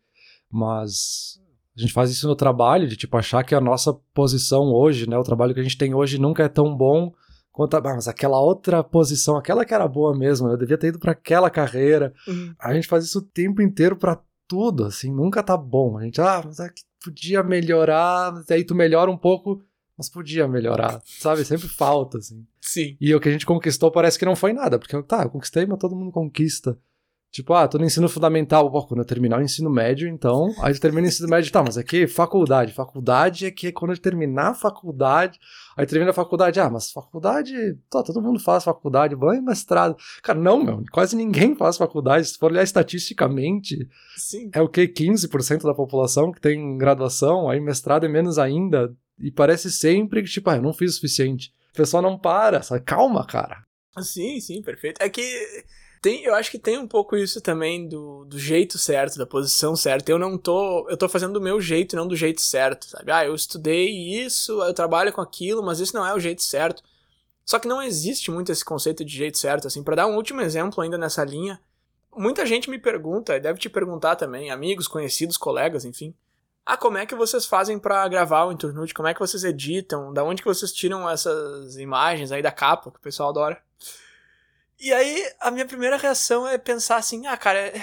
[0.49, 1.41] mas
[1.77, 5.15] a gente faz isso no trabalho, de tipo achar que a nossa posição hoje, né?
[5.17, 7.13] O trabalho que a gente tem hoje nunca é tão bom
[7.51, 10.87] quanto a, ah, mas aquela outra posição, aquela que era boa mesmo, eu devia ter
[10.87, 12.13] ido pra aquela carreira.
[12.59, 15.97] A gente faz isso o tempo inteiro pra tudo, assim, nunca tá bom.
[15.97, 19.61] A gente, ah, mas é que podia melhorar, mas aí tu melhora um pouco,
[19.97, 21.43] mas podia melhorar, sabe?
[21.45, 22.45] Sempre falta, assim.
[22.61, 22.97] Sim.
[22.99, 25.65] E o que a gente conquistou parece que não foi nada, porque tá, eu conquistei,
[25.65, 26.77] mas todo mundo conquista.
[27.31, 30.73] Tipo, ah, tô no ensino fundamental, pô, quando eu terminar o ensino médio, então, aí
[30.73, 34.49] eu termino o ensino médio, tá, mas aqui faculdade, faculdade é que quando eu terminar
[34.49, 35.37] a faculdade,
[35.75, 37.53] aí termina a faculdade, ah, mas faculdade,
[37.91, 39.95] tá, todo mundo faz faculdade, banho mestrado.
[40.23, 44.49] Cara, não, meu, quase ninguém faz faculdade, se for olhar estatisticamente, Sim.
[44.53, 49.29] é o que, 15% da população que tem graduação, aí mestrado é menos ainda, e
[49.29, 51.51] parece sempre que, tipo, ah, eu não fiz o suficiente.
[51.71, 52.81] O pessoal não para, sabe?
[52.81, 53.63] Calma, cara.
[53.99, 55.01] Sim, sim, perfeito.
[55.01, 55.21] É que
[56.01, 59.75] tem, eu acho que tem um pouco isso também do, do jeito certo, da posição
[59.75, 60.11] certa.
[60.11, 63.11] Eu não tô, eu tô fazendo do meu jeito, não do jeito certo, sabe?
[63.11, 66.83] Ah, eu estudei isso, eu trabalho com aquilo, mas isso não é o jeito certo.
[67.45, 69.83] Só que não existe muito esse conceito de jeito certo, assim.
[69.83, 71.59] Para dar um último exemplo ainda nessa linha,
[72.15, 76.13] muita gente me pergunta, e deve te perguntar também, amigos, conhecidos, colegas, enfim.
[76.65, 78.93] Ah, como é que vocês fazem para gravar o Internude?
[78.93, 80.11] Como é que vocês editam?
[80.11, 83.61] Da onde que vocês tiram essas imagens aí da capa, que o pessoal adora?
[84.79, 87.81] E aí, a minha primeira reação é pensar assim, ah, cara, é...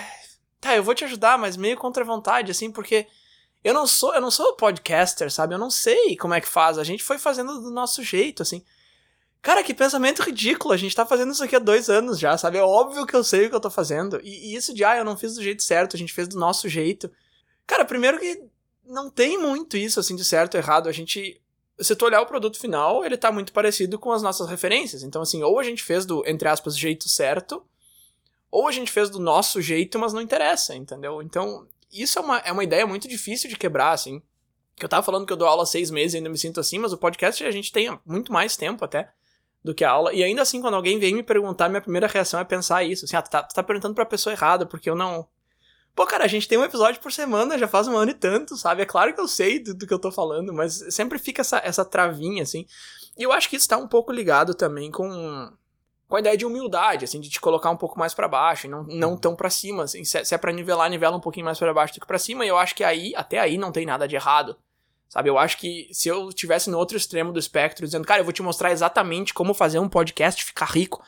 [0.60, 3.06] tá, eu vou te ajudar, mas meio contra vontade, assim, porque
[3.64, 5.54] eu não sou, eu não sou podcaster, sabe?
[5.54, 6.78] Eu não sei como é que faz.
[6.78, 8.62] A gente foi fazendo do nosso jeito, assim.
[9.40, 10.72] Cara, que pensamento ridículo.
[10.74, 12.58] A gente tá fazendo isso aqui há dois anos já, sabe?
[12.58, 14.20] É óbvio que eu sei o que eu tô fazendo.
[14.22, 16.38] E, e isso de, ah, eu não fiz do jeito certo, a gente fez do
[16.38, 17.10] nosso jeito.
[17.66, 18.42] Cara, primeiro que
[18.84, 20.88] não tem muito isso, assim, de certo ou errado.
[20.88, 21.40] A gente
[21.78, 25.02] se tu olhar o produto final, ele tá muito parecido com as nossas referências.
[25.02, 27.64] Então, assim, ou a gente fez do, entre aspas, jeito certo,
[28.50, 31.20] ou a gente fez do nosso jeito, mas não interessa, entendeu?
[31.20, 34.22] Então, isso é uma, é uma ideia muito difícil de quebrar, assim.
[34.76, 36.78] Que eu tava falando que eu dou aula seis meses e ainda me sinto assim,
[36.78, 39.12] mas o podcast a gente tem muito mais tempo até
[39.62, 40.12] do que a aula.
[40.12, 43.04] E ainda assim, quando alguém vem me perguntar, minha primeira reação é pensar isso.
[43.04, 45.26] Assim, ah, tu tá, tu tá perguntando pra pessoa errada, porque eu não.
[45.94, 48.56] Pô, cara, a gente tem um episódio por semana, já faz um ano e tanto,
[48.56, 48.82] sabe?
[48.82, 51.58] É claro que eu sei do, do que eu tô falando, mas sempre fica essa,
[51.64, 52.66] essa travinha, assim.
[53.16, 55.52] E eu acho que isso tá um pouco ligado também com,
[56.08, 58.70] com a ideia de humildade, assim, de te colocar um pouco mais para baixo, e
[58.70, 60.04] não, não tão para cima, assim.
[60.04, 62.44] Se, se é pra nivelar, nivela um pouquinho mais para baixo do que pra cima,
[62.44, 64.56] e eu acho que aí, até aí, não tem nada de errado.
[65.08, 68.24] Sabe, eu acho que se eu tivesse no outro extremo do espectro, dizendo, cara, eu
[68.24, 71.00] vou te mostrar exatamente como fazer um podcast ficar rico,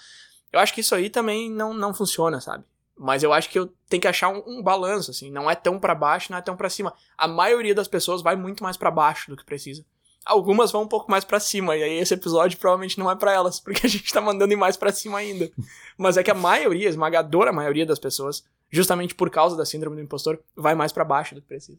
[0.53, 2.65] eu acho que isso aí também não, não funciona, sabe?
[2.99, 5.31] Mas eu acho que eu tenho que achar um, um balanço, assim.
[5.31, 6.95] Não é tão para baixo, não é tão para cima.
[7.17, 9.85] A maioria das pessoas vai muito mais para baixo do que precisa.
[10.25, 13.33] algumas vão um pouco mais para cima, e aí esse episódio provavelmente não é para
[13.33, 15.51] elas, porque a gente tá mandando ir mais para cima ainda.
[15.97, 19.97] Mas é que a maioria, a esmagadora maioria das pessoas, justamente por causa da síndrome
[19.97, 21.79] do impostor, vai mais para baixo do que precisa.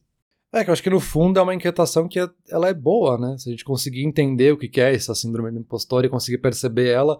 [0.52, 3.18] É, que eu acho que no fundo é uma inquietação que é, ela é boa,
[3.18, 3.38] né?
[3.38, 6.88] Se a gente conseguir entender o que é essa síndrome do impostor e conseguir perceber
[6.88, 7.20] ela,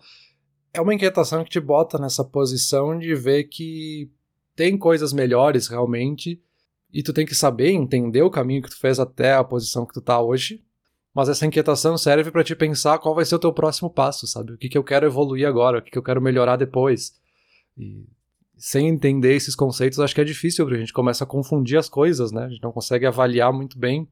[0.73, 4.10] é uma inquietação que te bota nessa posição de ver que
[4.56, 6.41] tem coisas melhores realmente
[6.91, 9.93] e tu tem que saber, entender o caminho que tu fez até a posição que
[9.93, 10.63] tu tá hoje.
[11.13, 14.53] Mas essa inquietação serve para te pensar qual vai ser o teu próximo passo, sabe?
[14.53, 17.15] O que, que eu quero evoluir agora, o que, que eu quero melhorar depois.
[17.75, 18.06] E
[18.56, 21.89] sem entender esses conceitos, acho que é difícil, porque a gente começa a confundir as
[21.89, 22.45] coisas, né?
[22.45, 24.08] A gente não consegue avaliar muito bem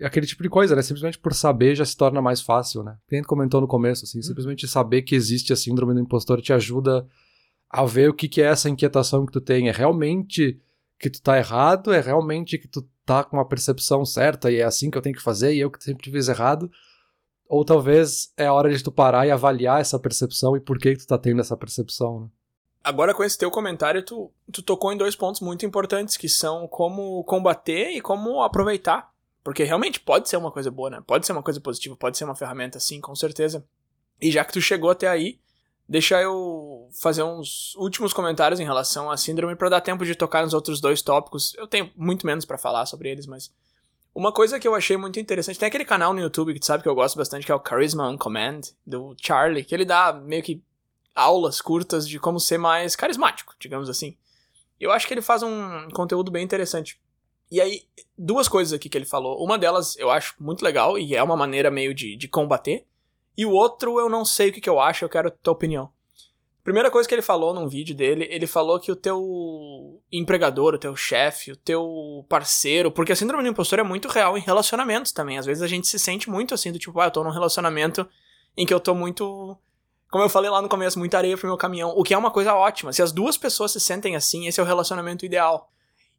[0.00, 0.82] aquele tipo de coisa, né?
[0.82, 2.96] Simplesmente por saber já se torna mais fácil, né?
[3.08, 7.06] Quem comentou no começo, assim, simplesmente saber que existe a síndrome do impostor te ajuda
[7.68, 9.68] a ver o que, que é essa inquietação que tu tem.
[9.68, 10.60] É realmente
[10.98, 11.92] que tu tá errado?
[11.92, 15.16] É realmente que tu tá com uma percepção certa e é assim que eu tenho
[15.16, 16.70] que fazer e eu que sempre fiz errado?
[17.48, 20.92] Ou talvez é a hora de tu parar e avaliar essa percepção e por que,
[20.92, 22.28] que tu tá tendo essa percepção, né?
[22.84, 26.66] Agora, com esse teu comentário, tu, tu tocou em dois pontos muito importantes, que são
[26.66, 29.11] como combater e como aproveitar.
[29.42, 31.02] Porque realmente pode ser uma coisa boa, né?
[31.06, 33.64] Pode ser uma coisa positiva, pode ser uma ferramenta, sim, com certeza.
[34.20, 35.40] E já que tu chegou até aí,
[35.88, 40.42] deixa eu fazer uns últimos comentários em relação à síndrome para dar tempo de tocar
[40.44, 41.54] nos outros dois tópicos.
[41.56, 43.52] Eu tenho muito menos para falar sobre eles, mas
[44.14, 46.82] uma coisa que eu achei muito interessante, tem aquele canal no YouTube que tu sabe
[46.82, 50.12] que eu gosto bastante, que é o Charisma on Command, do Charlie, que ele dá
[50.12, 50.62] meio que
[51.14, 54.16] aulas curtas de como ser mais carismático, digamos assim.
[54.78, 57.00] Eu acho que ele faz um conteúdo bem interessante.
[57.52, 57.82] E aí,
[58.16, 59.36] duas coisas aqui que ele falou.
[59.44, 62.86] Uma delas eu acho muito legal e é uma maneira meio de, de combater.
[63.36, 65.52] E o outro eu não sei o que, que eu acho, eu quero a tua
[65.52, 65.92] opinião.
[66.64, 70.78] Primeira coisa que ele falou num vídeo dele, ele falou que o teu empregador, o
[70.78, 75.12] teu chefe, o teu parceiro, porque a síndrome do impostor é muito real em relacionamentos
[75.12, 75.36] também.
[75.36, 78.08] Às vezes a gente se sente muito assim, do tipo, ah, eu tô num relacionamento
[78.56, 79.58] em que eu tô muito
[80.10, 82.30] como eu falei lá no começo, muita areia pro meu caminhão, o que é uma
[82.30, 82.92] coisa ótima.
[82.92, 85.70] Se as duas pessoas se sentem assim, esse é o relacionamento ideal.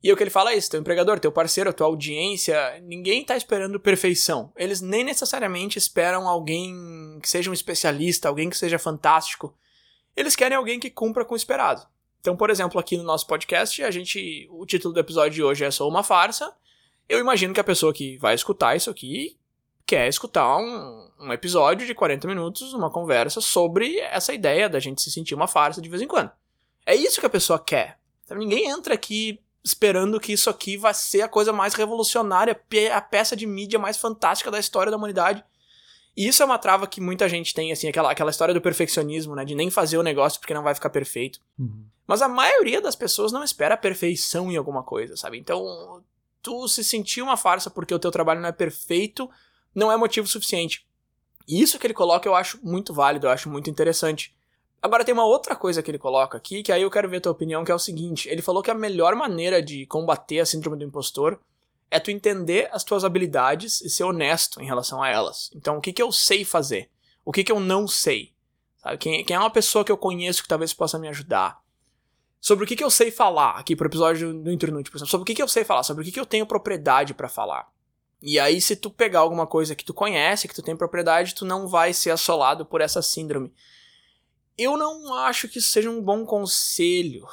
[0.04, 3.38] E o que ele fala é isso: teu empregador, teu parceiro, tua audiência, ninguém tá
[3.38, 4.52] esperando perfeição.
[4.58, 9.58] Eles nem necessariamente esperam alguém que seja um especialista, alguém que seja fantástico.
[10.16, 11.88] Eles querem alguém que cumpra com o esperado.
[12.20, 15.64] Então, por exemplo, aqui no nosso podcast, a gente, o título do episódio de hoje
[15.64, 16.54] é só uma farsa.
[17.08, 19.38] Eu imagino que a pessoa que vai escutar isso aqui
[19.86, 25.02] quer escutar um, um episódio de 40 minutos, uma conversa sobre essa ideia da gente
[25.02, 26.32] se sentir uma farsa de vez em quando.
[26.86, 28.00] É isso que a pessoa quer.
[28.30, 32.60] Ninguém entra aqui esperando que isso aqui vai ser a coisa mais revolucionária,
[32.94, 35.44] a peça de mídia mais fantástica da história da humanidade.
[36.16, 39.36] E isso é uma trava que muita gente tem, assim, aquela, aquela história do perfeccionismo,
[39.36, 39.44] né?
[39.44, 41.40] De nem fazer o negócio porque não vai ficar perfeito.
[41.58, 41.86] Uhum.
[42.06, 45.40] Mas a maioria das pessoas não espera a perfeição em alguma coisa, sabe?
[45.40, 46.04] Então,
[46.42, 49.30] tu se sentir uma farsa porque o teu trabalho não é perfeito
[49.74, 50.86] não é motivo suficiente.
[51.48, 54.34] E isso que ele coloca eu acho muito válido, eu acho muito interessante.
[54.84, 57.22] Agora tem uma outra coisa que ele coloca aqui, que aí eu quero ver a
[57.22, 60.46] tua opinião, que é o seguinte: ele falou que a melhor maneira de combater a
[60.46, 61.40] síndrome do impostor
[61.90, 65.50] é tu entender as tuas habilidades e ser honesto em relação a elas.
[65.56, 66.90] Então, o que, que eu sei fazer?
[67.24, 68.34] O que, que eu não sei?
[68.76, 68.98] Sabe?
[68.98, 71.62] Quem, quem é uma pessoa que eu conheço que talvez possa me ajudar?
[72.42, 75.12] Sobre o que, que eu sei falar aqui pro episódio do Internute, por exemplo.
[75.12, 77.30] Sobre o que, que eu sei falar, sobre o que, que eu tenho propriedade para
[77.30, 77.72] falar.
[78.22, 81.46] E aí, se tu pegar alguma coisa que tu conhece, que tu tem propriedade, tu
[81.46, 83.54] não vai ser assolado por essa síndrome.
[84.58, 87.26] Eu não acho que isso seja um bom conselho,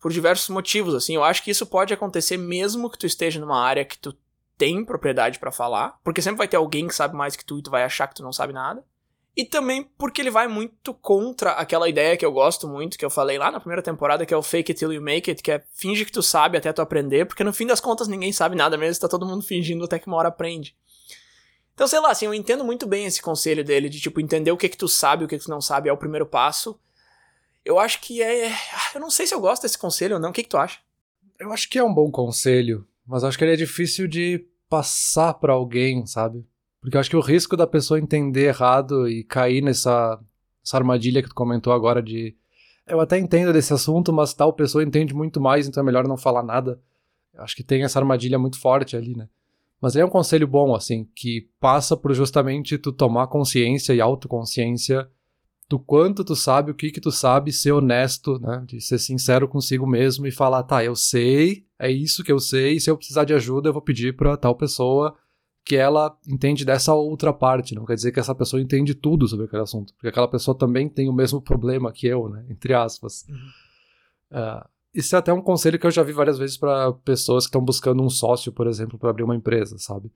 [0.00, 1.14] por diversos motivos, assim.
[1.14, 4.16] Eu acho que isso pode acontecer mesmo que tu esteja numa área que tu
[4.56, 7.62] tem propriedade para falar, porque sempre vai ter alguém que sabe mais que tu e
[7.62, 8.84] tu vai achar que tu não sabe nada.
[9.36, 13.10] E também porque ele vai muito contra aquela ideia que eu gosto muito, que eu
[13.10, 15.52] falei lá na primeira temporada, que é o fake it till you make it, que
[15.52, 18.56] é finge que tu sabe até tu aprender, porque no fim das contas ninguém sabe
[18.56, 20.74] nada mesmo, tá todo mundo fingindo até que uma hora aprende.
[21.76, 24.56] Então, sei lá, assim, eu entendo muito bem esse conselho dele de, tipo, entender o
[24.56, 26.80] que que tu sabe o que que tu não sabe é o primeiro passo.
[27.62, 28.48] Eu acho que é...
[28.48, 30.56] Ah, eu não sei se eu gosto desse conselho ou não, o que que tu
[30.56, 30.78] acha?
[31.38, 35.34] Eu acho que é um bom conselho, mas acho que ele é difícil de passar
[35.34, 36.46] para alguém, sabe?
[36.80, 40.18] Porque eu acho que o risco da pessoa entender errado e cair nessa,
[40.64, 42.34] nessa armadilha que tu comentou agora de.
[42.86, 46.16] Eu até entendo desse assunto, mas tal pessoa entende muito mais, então é melhor não
[46.16, 46.80] falar nada.
[47.34, 49.28] Eu acho que tem essa armadilha muito forte ali, né?
[49.86, 55.08] Mas é um conselho bom, assim, que passa por justamente tu tomar consciência e autoconsciência
[55.68, 58.64] do quanto tu sabe, o que que tu sabe, ser honesto, né?
[58.66, 62.74] De ser sincero consigo mesmo e falar, tá, eu sei, é isso que eu sei,
[62.74, 65.14] e se eu precisar de ajuda, eu vou pedir pra tal pessoa
[65.64, 67.72] que ela entende dessa outra parte.
[67.72, 70.88] Não quer dizer que essa pessoa entende tudo sobre aquele assunto, porque aquela pessoa também
[70.88, 72.44] tem o mesmo problema que eu, né?
[72.50, 73.24] Entre aspas.
[73.28, 73.36] Uhum.
[74.32, 77.48] Uh, isso é até um conselho que eu já vi várias vezes para pessoas que
[77.48, 80.10] estão buscando um sócio, por exemplo, para abrir uma empresa, sabe?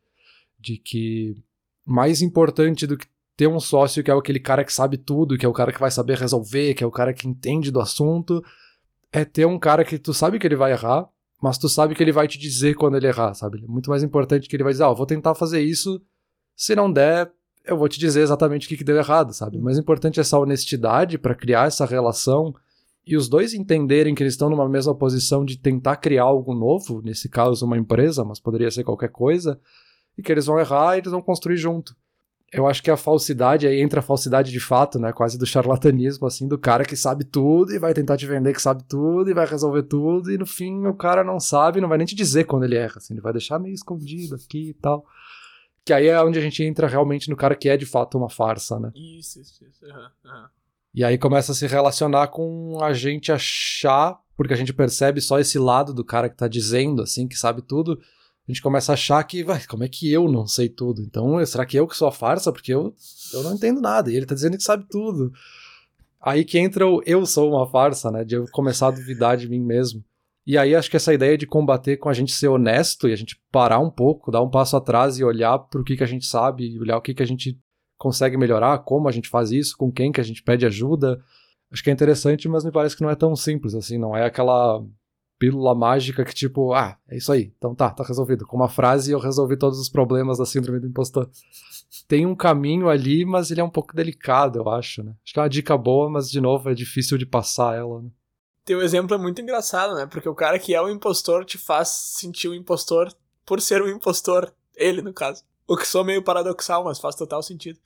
[0.58, 1.36] De que
[1.84, 5.44] mais importante do que ter um sócio que é aquele cara que sabe tudo, que
[5.44, 8.42] é o cara que vai saber resolver, que é o cara que entende do assunto,
[9.12, 11.06] é ter um cara que tu sabe que ele vai errar,
[11.42, 13.62] mas tu sabe que ele vai te dizer quando ele errar, sabe?
[13.62, 16.00] É muito mais importante que ele vai dizer, ah, vou tentar fazer isso,
[16.56, 17.30] se não der,
[17.66, 19.58] eu vou te dizer exatamente o que, que deu errado, sabe?
[19.58, 22.54] O mais importante é essa honestidade para criar essa relação
[23.10, 27.02] e os dois entenderem que eles estão numa mesma posição de tentar criar algo novo,
[27.02, 29.60] nesse caso uma empresa, mas poderia ser qualquer coisa,
[30.16, 31.96] e que eles vão errar e eles vão construir junto.
[32.52, 35.12] Eu acho que a falsidade, aí entra a falsidade de fato, né?
[35.12, 38.62] Quase do charlatanismo, assim, do cara que sabe tudo e vai tentar te vender que
[38.62, 41.98] sabe tudo e vai resolver tudo, e no fim o cara não sabe, não vai
[41.98, 45.04] nem te dizer quando ele erra, assim, ele vai deixar meio escondido aqui e tal.
[45.84, 48.30] Que aí é onde a gente entra realmente no cara que é de fato uma
[48.30, 48.92] farsa, né?
[48.94, 49.84] Isso, isso, isso.
[49.84, 50.59] Uhum, uhum.
[50.94, 55.38] E aí começa a se relacionar com a gente achar, porque a gente percebe só
[55.38, 58.00] esse lado do cara que tá dizendo, assim, que sabe tudo.
[58.48, 61.02] A gente começa a achar que, vai, como é que eu não sei tudo?
[61.02, 62.52] Então, será que eu que sou a farsa?
[62.52, 62.92] Porque eu,
[63.32, 64.10] eu não entendo nada.
[64.10, 65.32] E ele tá dizendo que sabe tudo.
[66.20, 68.24] Aí que entra o eu sou uma farsa, né?
[68.24, 70.04] De eu começar a duvidar de mim mesmo.
[70.46, 73.16] E aí acho que essa ideia de combater com a gente ser honesto e a
[73.16, 76.06] gente parar um pouco, dar um passo atrás e olhar para o que, que a
[76.08, 77.58] gente sabe, olhar o que, que a gente
[78.00, 81.22] consegue melhorar, como a gente faz isso, com quem que a gente pede ajuda.
[81.70, 84.24] Acho que é interessante, mas me parece que não é tão simples assim, não é
[84.24, 84.82] aquela
[85.38, 88.46] pílula mágica que tipo, ah, é isso aí, então tá, tá resolvido.
[88.46, 91.30] Com uma frase eu resolvi todos os problemas da síndrome do impostor.
[92.08, 95.14] Tem um caminho ali, mas ele é um pouco delicado, eu acho, né?
[95.22, 98.10] Acho que é uma dica boa, mas de novo é difícil de passar ela, né?
[98.70, 100.06] teu exemplo é muito engraçado, né?
[100.06, 103.12] Porque o cara que é o impostor te faz sentir o impostor
[103.44, 104.54] por ser um impostor.
[104.76, 105.42] Ele, no caso.
[105.66, 107.80] O que sou meio paradoxal, mas faz total sentido.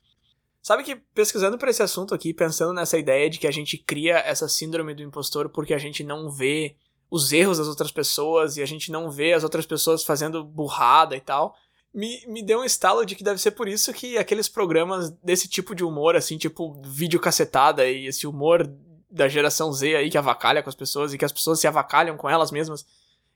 [0.65, 4.17] Sabe que pesquisando por esse assunto aqui, pensando nessa ideia de que a gente cria
[4.21, 6.75] essa síndrome do impostor porque a gente não vê
[7.11, 11.15] os erros das outras pessoas e a gente não vê as outras pessoas fazendo burrada
[11.15, 11.55] e tal,
[11.93, 15.47] me, me deu um estalo de que deve ser por isso que aqueles programas desse
[15.47, 18.67] tipo de humor, assim, tipo vídeo cacetada e esse humor
[19.11, 22.17] da geração Z aí que avacalha com as pessoas e que as pessoas se avacalham
[22.17, 22.87] com elas mesmas.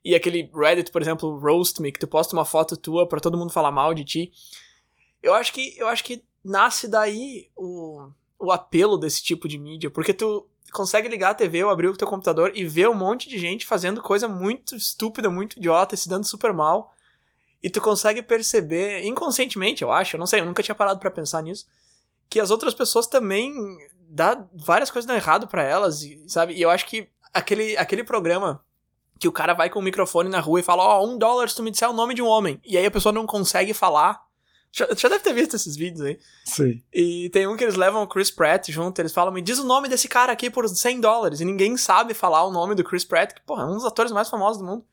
[0.03, 3.37] E aquele Reddit, por exemplo, Roast Me, que tu posta uma foto tua para todo
[3.37, 4.33] mundo falar mal de ti.
[5.23, 8.09] Eu acho que eu acho que nasce daí o,
[8.39, 11.97] o apelo desse tipo de mídia, porque tu consegue ligar a TV ou abrir o
[11.97, 16.09] teu computador e ver um monte de gente fazendo coisa muito estúpida, muito idiota, se
[16.09, 16.93] dando super mal.
[17.63, 21.11] E tu consegue perceber inconscientemente, eu acho, eu não sei, eu nunca tinha parado para
[21.11, 21.67] pensar nisso,
[22.29, 23.53] que as outras pessoas também
[24.09, 26.55] dá várias coisas dão errado para elas, sabe?
[26.55, 28.65] E eu acho que aquele, aquele programa
[29.19, 31.49] que o cara vai com o microfone na rua e fala, ó, oh, um dólar
[31.49, 32.61] se tu me disser o nome de um homem.
[32.65, 34.28] E aí a pessoa não consegue falar.
[34.71, 36.19] Já, já deve ter visto esses vídeos aí.
[36.45, 36.83] Sim.
[36.93, 39.65] E tem um que eles levam o Chris Pratt junto, eles falam, me diz o
[39.65, 41.41] nome desse cara aqui por 100 dólares.
[41.41, 44.13] E ninguém sabe falar o nome do Chris Pratt, que, porra, é um dos atores
[44.13, 44.85] mais famosos do mundo.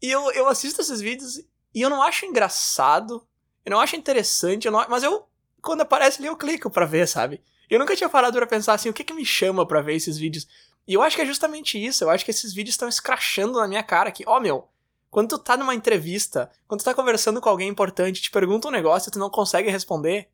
[0.00, 1.38] E eu, eu assisto esses vídeos
[1.74, 3.26] e eu não acho engraçado,
[3.64, 5.24] eu não acho interessante, eu não, mas eu,
[5.62, 7.40] quando aparece ali, eu clico pra ver, sabe?
[7.70, 10.18] Eu nunca tinha parado pra pensar assim, o que que me chama para ver esses
[10.18, 10.46] vídeos?
[10.86, 13.68] E eu acho que é justamente isso, eu acho que esses vídeos estão escrachando na
[13.68, 14.68] minha cara que, ó oh, meu,
[15.12, 18.70] quando tu tá numa entrevista, quando tu tá conversando com alguém importante, te pergunta um
[18.70, 20.26] negócio e tu não consegue responder,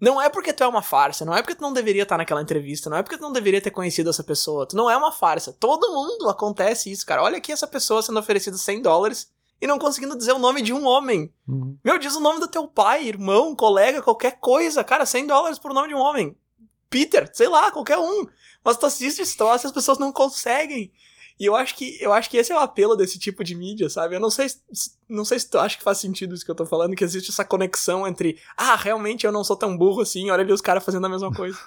[0.00, 2.42] não é porque tu é uma farsa, não é porque tu não deveria estar naquela
[2.42, 5.12] entrevista, não é porque tu não deveria ter conhecido essa pessoa, tu não é uma
[5.12, 5.52] farsa.
[5.52, 7.22] Todo mundo acontece isso, cara.
[7.22, 10.72] Olha aqui essa pessoa sendo oferecida 100 dólares e não conseguindo dizer o nome de
[10.72, 11.32] um homem.
[11.46, 11.78] Uhum.
[11.84, 14.82] Meu, diz o nome do teu pai, irmão, colega, qualquer coisa.
[14.82, 16.36] Cara, 100 dólares por nome de um homem.
[16.90, 18.26] Peter, sei lá, qualquer um.
[18.64, 20.92] Mas tu assiste esse troço e as pessoas não conseguem.
[21.38, 23.90] E eu acho que eu acho que esse é o apelo desse tipo de mídia,
[23.90, 24.14] sabe?
[24.14, 24.46] Eu não sei,
[25.08, 27.30] não sei se tu acha que faz sentido isso que eu tô falando, que existe
[27.30, 30.84] essa conexão entre, ah, realmente eu não sou tão burro assim, olha ali os caras
[30.84, 31.58] fazendo a mesma coisa.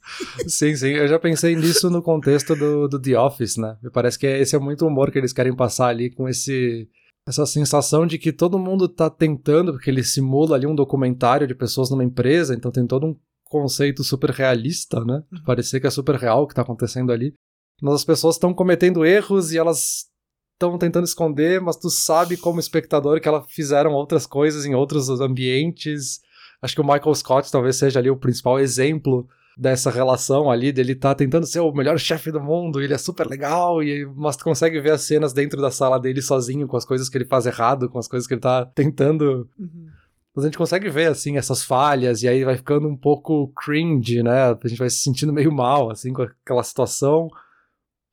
[0.46, 3.78] sim, sim, eu já pensei nisso no contexto do, do The Office, né?
[3.82, 6.88] Me parece que esse é muito humor que eles querem passar ali com esse
[7.28, 11.56] essa sensação de que todo mundo tá tentando, porque ele simula ali um documentário de
[11.56, 15.24] pessoas numa empresa, então tem todo um conceito super realista, né?
[15.32, 15.42] Uhum.
[15.44, 17.34] Parecer que é super real o que tá acontecendo ali.
[17.80, 20.06] Mas as pessoas estão cometendo erros e elas
[20.54, 25.08] estão tentando esconder, mas tu sabe como espectador que elas fizeram outras coisas em outros
[25.20, 26.20] ambientes.
[26.62, 30.94] Acho que o Michael Scott talvez seja ali o principal exemplo dessa relação ali, dele
[30.94, 34.44] tá tentando ser o melhor chefe do mundo, ele é super legal, e mas tu
[34.44, 37.46] consegue ver as cenas dentro da sala dele sozinho, com as coisas que ele faz
[37.46, 39.88] errado, com as coisas que ele tá tentando uhum.
[40.36, 44.22] Mas a gente consegue ver, assim, essas falhas, e aí vai ficando um pouco cringe,
[44.22, 44.50] né?
[44.62, 47.30] A gente vai se sentindo meio mal, assim, com aquela situação.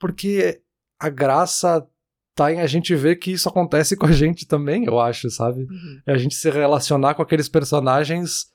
[0.04, 0.60] Porque
[1.00, 1.88] a graça
[2.36, 5.62] tá em a gente ver que isso acontece com a gente também, eu acho, sabe?
[5.62, 6.02] Uhum.
[6.06, 8.48] É a gente se relacionar com aqueles personagens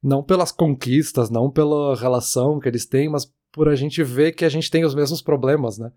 [0.00, 4.44] não pelas conquistas, não pela relação que eles têm, mas por a gente ver que
[4.44, 5.90] a gente tem os mesmos problemas, né?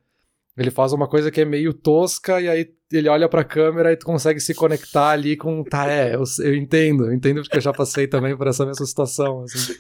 [0.58, 3.98] Ele faz uma coisa que é meio tosca e aí ele olha pra câmera e
[3.98, 5.64] tu consegue se conectar ali com.
[5.64, 8.84] Tá, é, eu, eu entendo, eu entendo porque eu já passei também por essa mesma
[8.84, 9.44] situação.
[9.44, 9.76] Assim.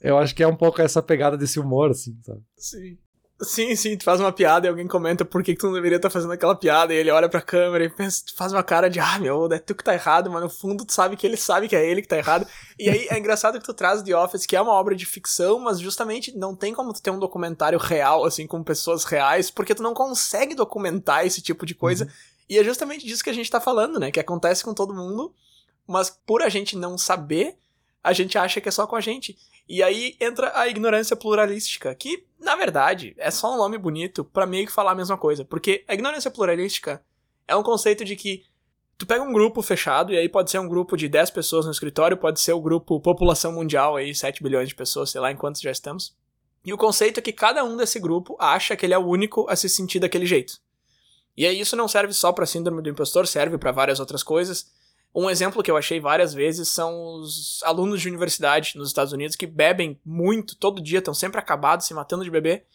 [0.00, 2.42] Eu acho que é um pouco essa pegada desse humor, assim, sabe?
[2.56, 2.98] Sim.
[3.40, 5.94] Sim, sim, tu faz uma piada e alguém comenta por que, que tu não deveria
[5.94, 8.90] estar tá fazendo aquela piada, e ele olha pra câmera e pensa, faz uma cara
[8.90, 11.36] de, ah, meu, é tu que tá errado, mas no fundo tu sabe que ele
[11.36, 12.48] sabe que é ele que tá errado.
[12.76, 15.60] E aí é engraçado que tu traz The Office, que é uma obra de ficção,
[15.60, 19.74] mas justamente não tem como tu ter um documentário real, assim, com pessoas reais, porque
[19.74, 22.06] tu não consegue documentar esse tipo de coisa.
[22.06, 22.10] Uhum.
[22.48, 24.10] E é justamente disso que a gente tá falando, né?
[24.10, 25.32] Que acontece com todo mundo,
[25.86, 27.56] mas por a gente não saber,
[28.02, 29.38] a gente acha que é só com a gente.
[29.68, 34.46] E aí entra a ignorância pluralística, que, na verdade, é só um nome bonito para
[34.46, 35.44] meio que falar a mesma coisa.
[35.44, 37.02] Porque a ignorância pluralística
[37.46, 38.44] é um conceito de que
[38.96, 41.72] tu pega um grupo fechado, e aí pode ser um grupo de 10 pessoas no
[41.72, 45.36] escritório, pode ser o grupo população mundial, aí 7 bilhões de pessoas, sei lá em
[45.36, 46.16] quantos já estamos.
[46.64, 49.48] E o conceito é que cada um desse grupo acha que ele é o único
[49.48, 50.60] a se sentir daquele jeito.
[51.36, 54.72] E aí isso não serve só para síndrome do impostor, serve para várias outras coisas.
[55.14, 59.36] Um exemplo que eu achei várias vezes são os alunos de universidade nos Estados Unidos
[59.36, 62.66] que bebem muito todo dia, estão sempre acabados, se matando de beber.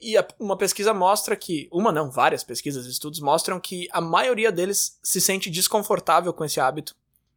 [0.00, 4.50] E a, uma pesquisa mostra que, uma não, várias pesquisas estudos mostram que a maioria
[4.50, 6.96] deles se sente desconfortável com esse hábito,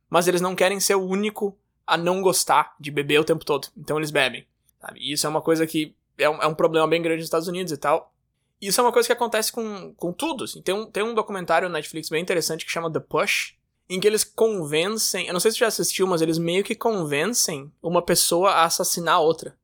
[0.10, 1.56] mas eles não querem ser o único
[1.86, 4.48] a não gostar de beber o tempo todo, então eles bebem.
[4.82, 5.00] Sabe?
[5.00, 7.48] E isso é uma coisa que é um, é um problema bem grande nos Estados
[7.48, 8.14] Unidos e tal.
[8.62, 10.46] Isso é uma coisa que acontece com, com tudo.
[10.46, 10.62] Assim.
[10.62, 13.55] Tem, um, tem um documentário na Netflix bem interessante que chama The Push,
[13.90, 16.76] em que eles convencem, eu não sei se você já assistiu, mas eles meio que
[16.76, 19.56] convencem uma pessoa a assassinar outra.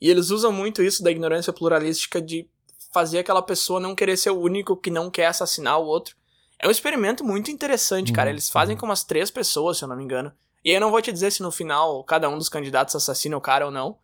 [0.00, 2.48] E eles usam muito isso da ignorância pluralística de
[2.92, 6.16] fazer aquela pessoa não querer ser o único que não quer assassinar o outro.
[6.58, 8.28] É um experimento muito interessante, cara.
[8.28, 8.80] Uhum, eles fazem uhum.
[8.80, 10.32] com umas três pessoas, se eu não me engano.
[10.64, 13.36] E aí eu não vou te dizer se no final cada um dos candidatos assassina
[13.36, 13.98] o cara ou não.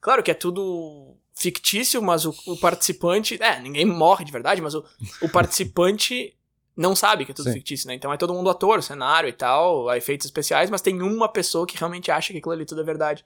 [0.00, 3.42] Claro que é tudo fictício, mas o, o participante.
[3.42, 4.84] É, ninguém morre de verdade, mas o,
[5.22, 6.35] o participante
[6.76, 7.54] não sabe que é tudo Sim.
[7.54, 7.94] fictício, né?
[7.94, 11.78] Então é todo mundo ator, cenário e tal, efeitos especiais, mas tem uma pessoa que
[11.78, 13.24] realmente acha que aquilo ali tudo é verdade.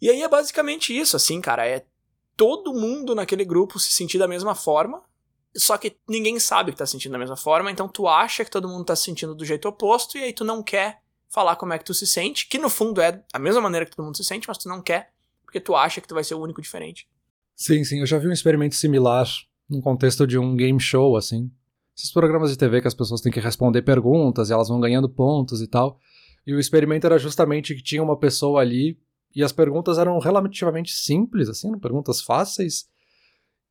[0.00, 1.66] E aí é basicamente isso, assim, cara.
[1.66, 1.86] É
[2.36, 5.02] todo mundo naquele grupo se sentir da mesma forma,
[5.56, 8.68] só que ninguém sabe que tá sentindo da mesma forma, então tu acha que todo
[8.68, 11.78] mundo tá se sentindo do jeito oposto, e aí tu não quer falar como é
[11.78, 14.24] que tu se sente, que no fundo é a mesma maneira que todo mundo se
[14.24, 15.10] sente, mas tu não quer,
[15.42, 17.08] porque tu acha que tu vai ser o único diferente.
[17.54, 19.26] Sim, sim, eu já vi um experimento similar
[19.68, 21.50] no contexto de um game show, assim,
[21.96, 25.08] esses programas de TV que as pessoas têm que responder perguntas e elas vão ganhando
[25.08, 25.98] pontos e tal.
[26.46, 28.98] E o experimento era justamente que tinha uma pessoa ali
[29.34, 32.86] e as perguntas eram relativamente simples, assim, perguntas fáceis.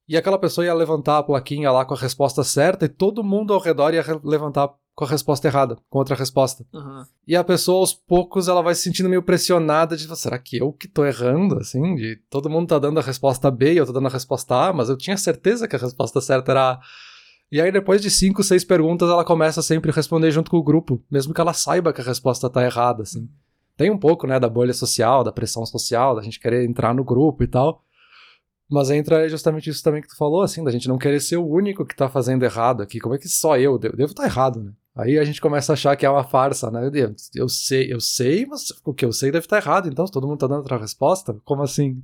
[0.07, 3.53] E aquela pessoa ia levantar a plaquinha lá com a resposta certa e todo mundo
[3.53, 6.65] ao redor ia levantar com a resposta errada, com outra resposta.
[6.73, 7.03] Uhum.
[7.27, 10.71] E a pessoa, aos poucos, ela vai se sentindo meio pressionada de, será que eu
[10.71, 11.95] que tô errando, assim?
[11.95, 14.71] De todo mundo tá dando a resposta B e eu tô dando a resposta A,
[14.71, 16.79] mas eu tinha certeza que a resposta certa era A.
[17.51, 20.63] E aí, depois de cinco, seis perguntas, ela começa sempre a responder junto com o
[20.63, 23.29] grupo, mesmo que ela saiba que a resposta tá errada, assim.
[23.77, 27.03] Tem um pouco, né, da bolha social, da pressão social, da gente querer entrar no
[27.03, 27.83] grupo e tal.
[28.69, 31.47] Mas entra justamente isso também que tu falou, assim, da gente não querer ser o
[31.47, 32.99] único que tá fazendo errado aqui.
[32.99, 34.71] Como é que só eu devo, estar tá errado, né?
[34.95, 36.89] Aí a gente começa a achar que é uma farsa, né?
[37.35, 39.89] Eu sei, eu sei, mas o que eu sei deve estar tá errado.
[39.89, 42.01] Então, se todo mundo tá dando outra resposta, como assim?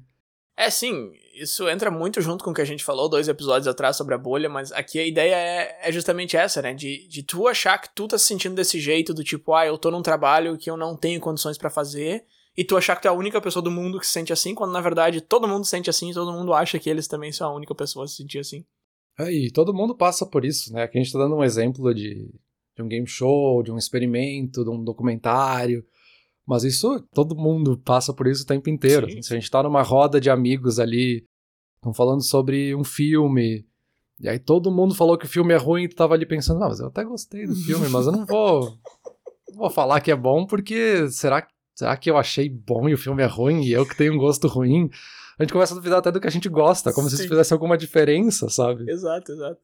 [0.58, 1.12] É, sim,
[1.42, 4.18] isso entra muito junto com o que a gente falou dois episódios atrás sobre a
[4.18, 6.74] bolha, mas aqui a ideia é, é justamente essa, né?
[6.74, 9.78] De, de tu achar que tu tá se sentindo desse jeito, do tipo, ah, eu
[9.78, 12.26] tô num trabalho que eu não tenho condições para fazer,
[12.56, 14.54] e tu achar que tu é a única pessoa do mundo que se sente assim,
[14.54, 17.32] quando na verdade todo mundo se sente assim e todo mundo acha que eles também
[17.32, 18.66] são a única pessoa a se sentir assim.
[19.18, 20.84] É, e todo mundo passa por isso, né?
[20.84, 22.30] Aqui a gente tá dando um exemplo de,
[22.76, 25.84] de um game show, de um experimento, de um documentário.
[26.46, 29.10] Mas isso, todo mundo passa por isso o tempo inteiro.
[29.10, 31.26] Sim, Se a gente tá numa roda de amigos ali,
[31.82, 33.66] estão falando sobre um filme,
[34.20, 36.64] e aí todo mundo falou que o filme é ruim e tu tava ali pensando,
[36.64, 38.78] ah, mas eu até gostei do filme, mas eu não vou,
[39.56, 43.24] vou falar que é bom porque será, será que eu achei bom e o filme
[43.24, 44.92] é ruim e eu que tenho um gosto ruim?
[45.40, 47.16] A gente começa a duvidar até do que a gente gosta, como Sim.
[47.16, 48.88] se isso fizesse alguma diferença, sabe?
[48.88, 49.60] Exato, exato.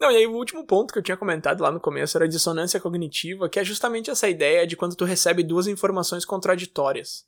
[0.00, 2.28] Não, e aí o último ponto que eu tinha comentado lá no começo era a
[2.28, 7.24] dissonância cognitiva, que é justamente essa ideia de quando tu recebe duas informações contraditórias.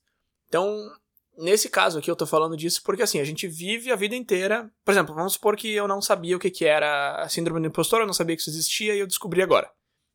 [0.48, 0.90] Então,
[1.38, 4.70] nesse caso aqui eu tô falando disso porque assim, a gente vive a vida inteira.
[4.84, 7.66] Por exemplo, vamos supor que eu não sabia o que, que era a síndrome do
[7.66, 9.70] impostor, eu não sabia que isso existia e eu descobri agora.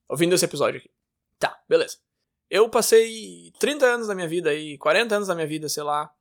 [0.07, 0.89] Ouvindo esse episódio aqui.
[1.37, 1.97] Tá, beleza.
[2.49, 6.11] Eu passei 30 anos da minha vida aí, 40 anos da minha vida, sei lá,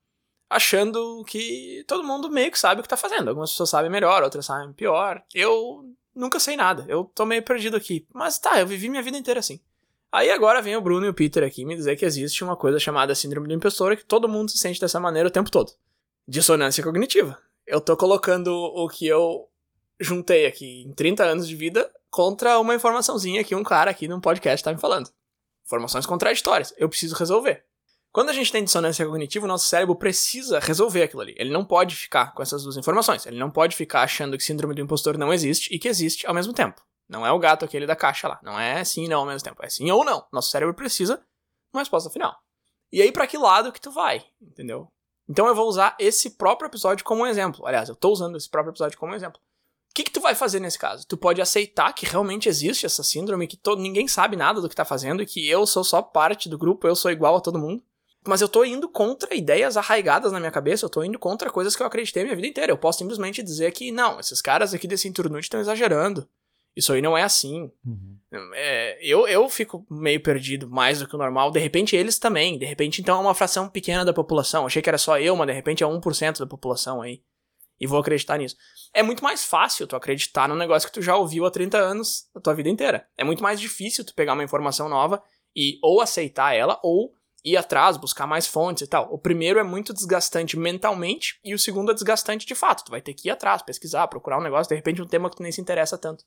[0.50, 3.28] achando que todo mundo meio que sabe o que tá fazendo.
[3.28, 5.22] Algumas pessoas sabem melhor, outras sabem pior.
[5.34, 5.84] Eu
[6.14, 6.84] nunca sei nada.
[6.88, 8.06] Eu tô meio perdido aqui.
[8.12, 9.60] Mas tá, eu vivi minha vida inteira assim.
[10.10, 12.78] Aí agora vem o Bruno e o Peter aqui me dizer que existe uma coisa
[12.78, 15.72] chamada síndrome do impostor que todo mundo se sente dessa maneira o tempo todo.
[16.26, 17.38] Dissonância cognitiva.
[17.66, 19.46] Eu tô colocando o que eu
[20.00, 24.20] juntei aqui em 30 anos de vida contra uma informaçãozinha que um cara aqui num
[24.20, 25.10] podcast tá me falando.
[25.66, 26.72] Informações contraditórias.
[26.78, 27.64] Eu preciso resolver.
[28.10, 31.34] Quando a gente tem dissonância cognitiva, o nosso cérebro precisa resolver aquilo ali.
[31.36, 33.26] Ele não pode ficar com essas duas informações.
[33.26, 36.32] Ele não pode ficar achando que síndrome do impostor não existe e que existe ao
[36.32, 36.82] mesmo tempo.
[37.08, 38.38] Não é o gato aquele da caixa lá.
[38.42, 39.64] Não é sim e não ao mesmo tempo.
[39.64, 40.26] É sim ou não.
[40.32, 41.22] Nosso cérebro precisa
[41.72, 42.36] uma resposta final.
[42.92, 44.24] E aí, para que lado que tu vai?
[44.40, 44.88] Entendeu?
[45.28, 47.66] Então eu vou usar esse próprio episódio como um exemplo.
[47.66, 49.40] Aliás, eu tô usando esse próprio episódio como um exemplo.
[49.90, 51.06] O que, que tu vai fazer nesse caso?
[51.06, 54.84] Tu pode aceitar que realmente existe essa síndrome, que ninguém sabe nada do que tá
[54.84, 57.82] fazendo e que eu sou só parte do grupo, eu sou igual a todo mundo.
[58.26, 61.74] Mas eu tô indo contra ideias arraigadas na minha cabeça, eu tô indo contra coisas
[61.74, 62.72] que eu acreditei minha vida inteira.
[62.72, 66.28] Eu posso simplesmente dizer que, não, esses caras aqui desse Inturnute estão exagerando.
[66.78, 67.72] Isso aí não é assim.
[67.84, 68.16] Uhum.
[68.54, 71.50] É, eu, eu fico meio perdido, mais do que o normal.
[71.50, 72.56] De repente, eles também.
[72.56, 74.64] De repente, então, é uma fração pequena da população.
[74.64, 77.20] Achei que era só eu, mas de repente é 1% da população aí.
[77.80, 78.54] E vou acreditar nisso.
[78.94, 82.28] É muito mais fácil tu acreditar num negócio que tu já ouviu há 30 anos
[82.32, 83.08] da tua vida inteira.
[83.16, 85.20] É muito mais difícil tu pegar uma informação nova
[85.56, 87.12] e ou aceitar ela ou
[87.44, 89.12] ir atrás, buscar mais fontes e tal.
[89.12, 92.84] O primeiro é muito desgastante mentalmente e o segundo é desgastante de fato.
[92.84, 95.36] Tu vai ter que ir atrás, pesquisar, procurar um negócio, de repente um tema que
[95.36, 96.24] tu nem se interessa tanto.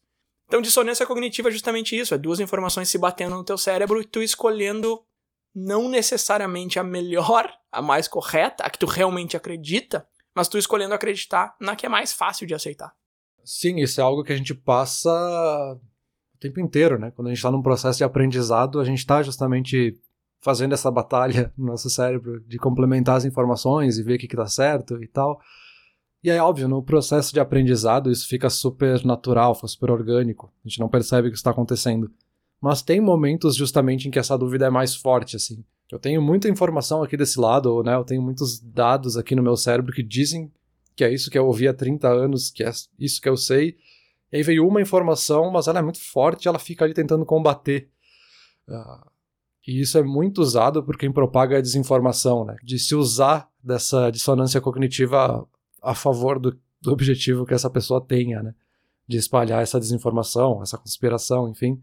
[0.51, 4.03] Então, dissonância cognitiva é justamente isso: é duas informações se batendo no teu cérebro e
[4.03, 5.01] tu escolhendo
[5.55, 10.93] não necessariamente a melhor, a mais correta, a que tu realmente acredita, mas tu escolhendo
[10.93, 12.91] acreditar na que é mais fácil de aceitar.
[13.45, 15.09] Sim, isso é algo que a gente passa
[16.35, 17.11] o tempo inteiro, né?
[17.11, 19.97] Quando a gente está num processo de aprendizado, a gente está justamente
[20.41, 24.47] fazendo essa batalha no nosso cérebro de complementar as informações e ver o que, está
[24.47, 25.39] certo e tal.
[26.23, 30.51] E é óbvio, no processo de aprendizado isso fica super natural, fica super orgânico.
[30.63, 32.11] A gente não percebe o que está acontecendo.
[32.61, 35.63] Mas tem momentos justamente em que essa dúvida é mais forte, assim.
[35.91, 37.95] Eu tenho muita informação aqui desse lado, né?
[37.95, 40.51] Eu tenho muitos dados aqui no meu cérebro que dizem
[40.95, 43.77] que é isso que eu ouvi há 30 anos, que é isso que eu sei.
[44.31, 47.89] E aí veio uma informação, mas ela é muito forte ela fica ali tentando combater.
[48.69, 49.09] Uh,
[49.67, 52.55] e isso é muito usado por quem propaga a desinformação, né?
[52.63, 55.47] De se usar dessa dissonância cognitiva
[55.81, 58.53] a favor do, do objetivo que essa pessoa tenha, né?
[59.07, 61.81] De espalhar essa desinformação, essa conspiração, enfim.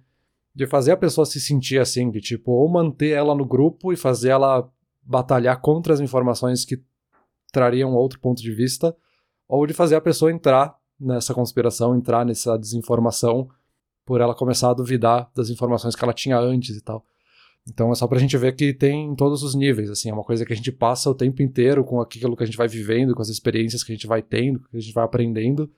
[0.55, 3.97] De fazer a pessoa se sentir assim, de tipo, ou manter ela no grupo e
[3.97, 4.71] fazer ela
[5.03, 6.83] batalhar contra as informações que
[7.53, 8.95] trariam outro ponto de vista,
[9.49, 13.49] ou de fazer a pessoa entrar nessa conspiração, entrar nessa desinformação,
[14.05, 17.05] por ela começar a duvidar das informações que ela tinha antes e tal.
[17.69, 20.25] Então é só pra gente ver que tem em todos os níveis, assim, é uma
[20.25, 23.15] coisa que a gente passa o tempo inteiro com aquilo que a gente vai vivendo,
[23.15, 25.71] com as experiências que a gente vai tendo, que a gente vai aprendendo,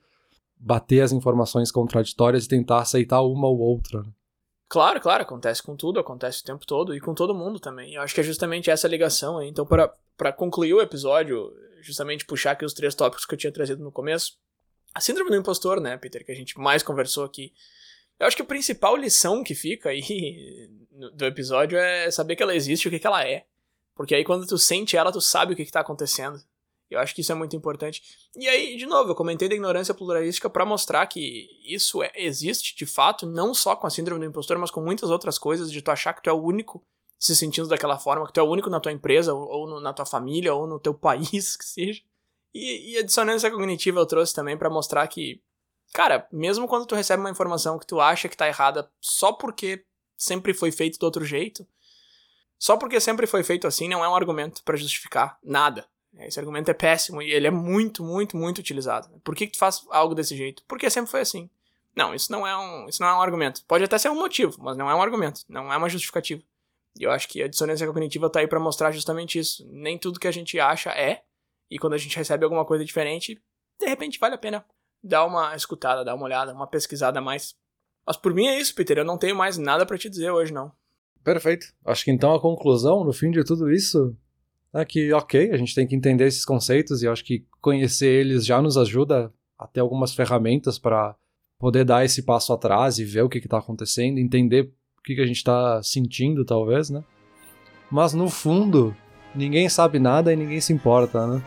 [0.57, 4.03] bater as informações contraditórias e tentar aceitar uma ou outra.
[4.03, 4.09] Né?
[4.69, 7.95] Claro, claro, acontece com tudo, acontece o tempo todo e com todo mundo também.
[7.95, 9.49] Eu acho que é justamente essa ligação aí.
[9.49, 13.83] Então, para concluir o episódio, justamente puxar aqui os três tópicos que eu tinha trazido
[13.83, 14.37] no começo.
[14.93, 17.51] A síndrome do impostor, né, Peter, que a gente mais conversou aqui.
[18.21, 20.69] Eu acho que a principal lição que fica aí
[21.15, 23.45] do episódio é saber que ela existe e o que, que ela é.
[23.95, 26.39] Porque aí quando tu sente ela, tu sabe o que, que tá acontecendo.
[26.87, 28.03] Eu acho que isso é muito importante.
[28.35, 32.75] E aí, de novo, eu comentei da ignorância pluralística para mostrar que isso é, existe
[32.75, 35.81] de fato, não só com a síndrome do impostor, mas com muitas outras coisas, de
[35.81, 36.85] tu achar que tu é o único
[37.17, 39.93] se sentindo daquela forma, que tu é o único na tua empresa, ou, ou na
[39.93, 42.03] tua família, ou no teu país, que seja.
[42.53, 45.41] E, e a dissonância cognitiva eu trouxe também para mostrar que
[45.93, 49.85] Cara, mesmo quando tu recebe uma informação que tu acha que tá errada só porque
[50.15, 51.67] sempre foi feito do outro jeito,
[52.57, 55.85] só porque sempre foi feito assim não é um argumento para justificar nada.
[56.19, 59.09] Esse argumento é péssimo e ele é muito, muito, muito utilizado.
[59.23, 60.63] Por que, que tu faz algo desse jeito?
[60.67, 61.49] Porque sempre foi assim.
[61.95, 63.63] Não, isso não é um, isso não é um argumento.
[63.65, 66.41] Pode até ser um motivo, mas não é um argumento, não é uma justificativa.
[66.99, 69.65] E eu acho que a dissonância cognitiva tá aí para mostrar justamente isso.
[69.71, 71.23] Nem tudo que a gente acha é,
[71.69, 73.41] e quando a gente recebe alguma coisa diferente,
[73.79, 74.65] de repente vale a pena
[75.03, 77.55] dá uma escutada, dá uma olhada, uma pesquisada a mais.
[78.05, 78.97] Mas por mim é isso, Peter.
[78.97, 80.71] Eu não tenho mais nada para te dizer hoje, não.
[81.23, 81.67] Perfeito.
[81.85, 84.15] Acho que então a conclusão, no fim de tudo isso,
[84.73, 88.45] é que, ok, a gente tem que entender esses conceitos e acho que conhecer eles
[88.45, 91.15] já nos ajuda a ter algumas ferramentas para
[91.59, 95.21] poder dar esse passo atrás e ver o que está acontecendo, entender o que, que
[95.21, 97.03] a gente está sentindo, talvez, né?
[97.91, 98.95] Mas no fundo,
[99.35, 101.43] ninguém sabe nada e ninguém se importa, né?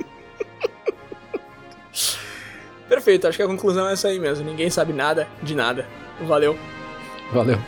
[3.04, 4.46] Perfeito, acho que a conclusão é essa aí mesmo.
[4.46, 5.86] Ninguém sabe nada de nada.
[6.26, 6.56] Valeu.
[7.34, 7.58] Valeu.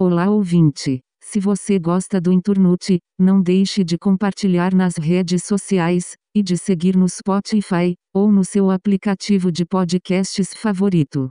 [0.00, 1.00] Olá, ouvinte.
[1.22, 6.96] Se você gosta do Inturnute, não deixe de compartilhar nas redes sociais e de seguir
[6.96, 11.30] no Spotify ou no seu aplicativo de podcasts favorito.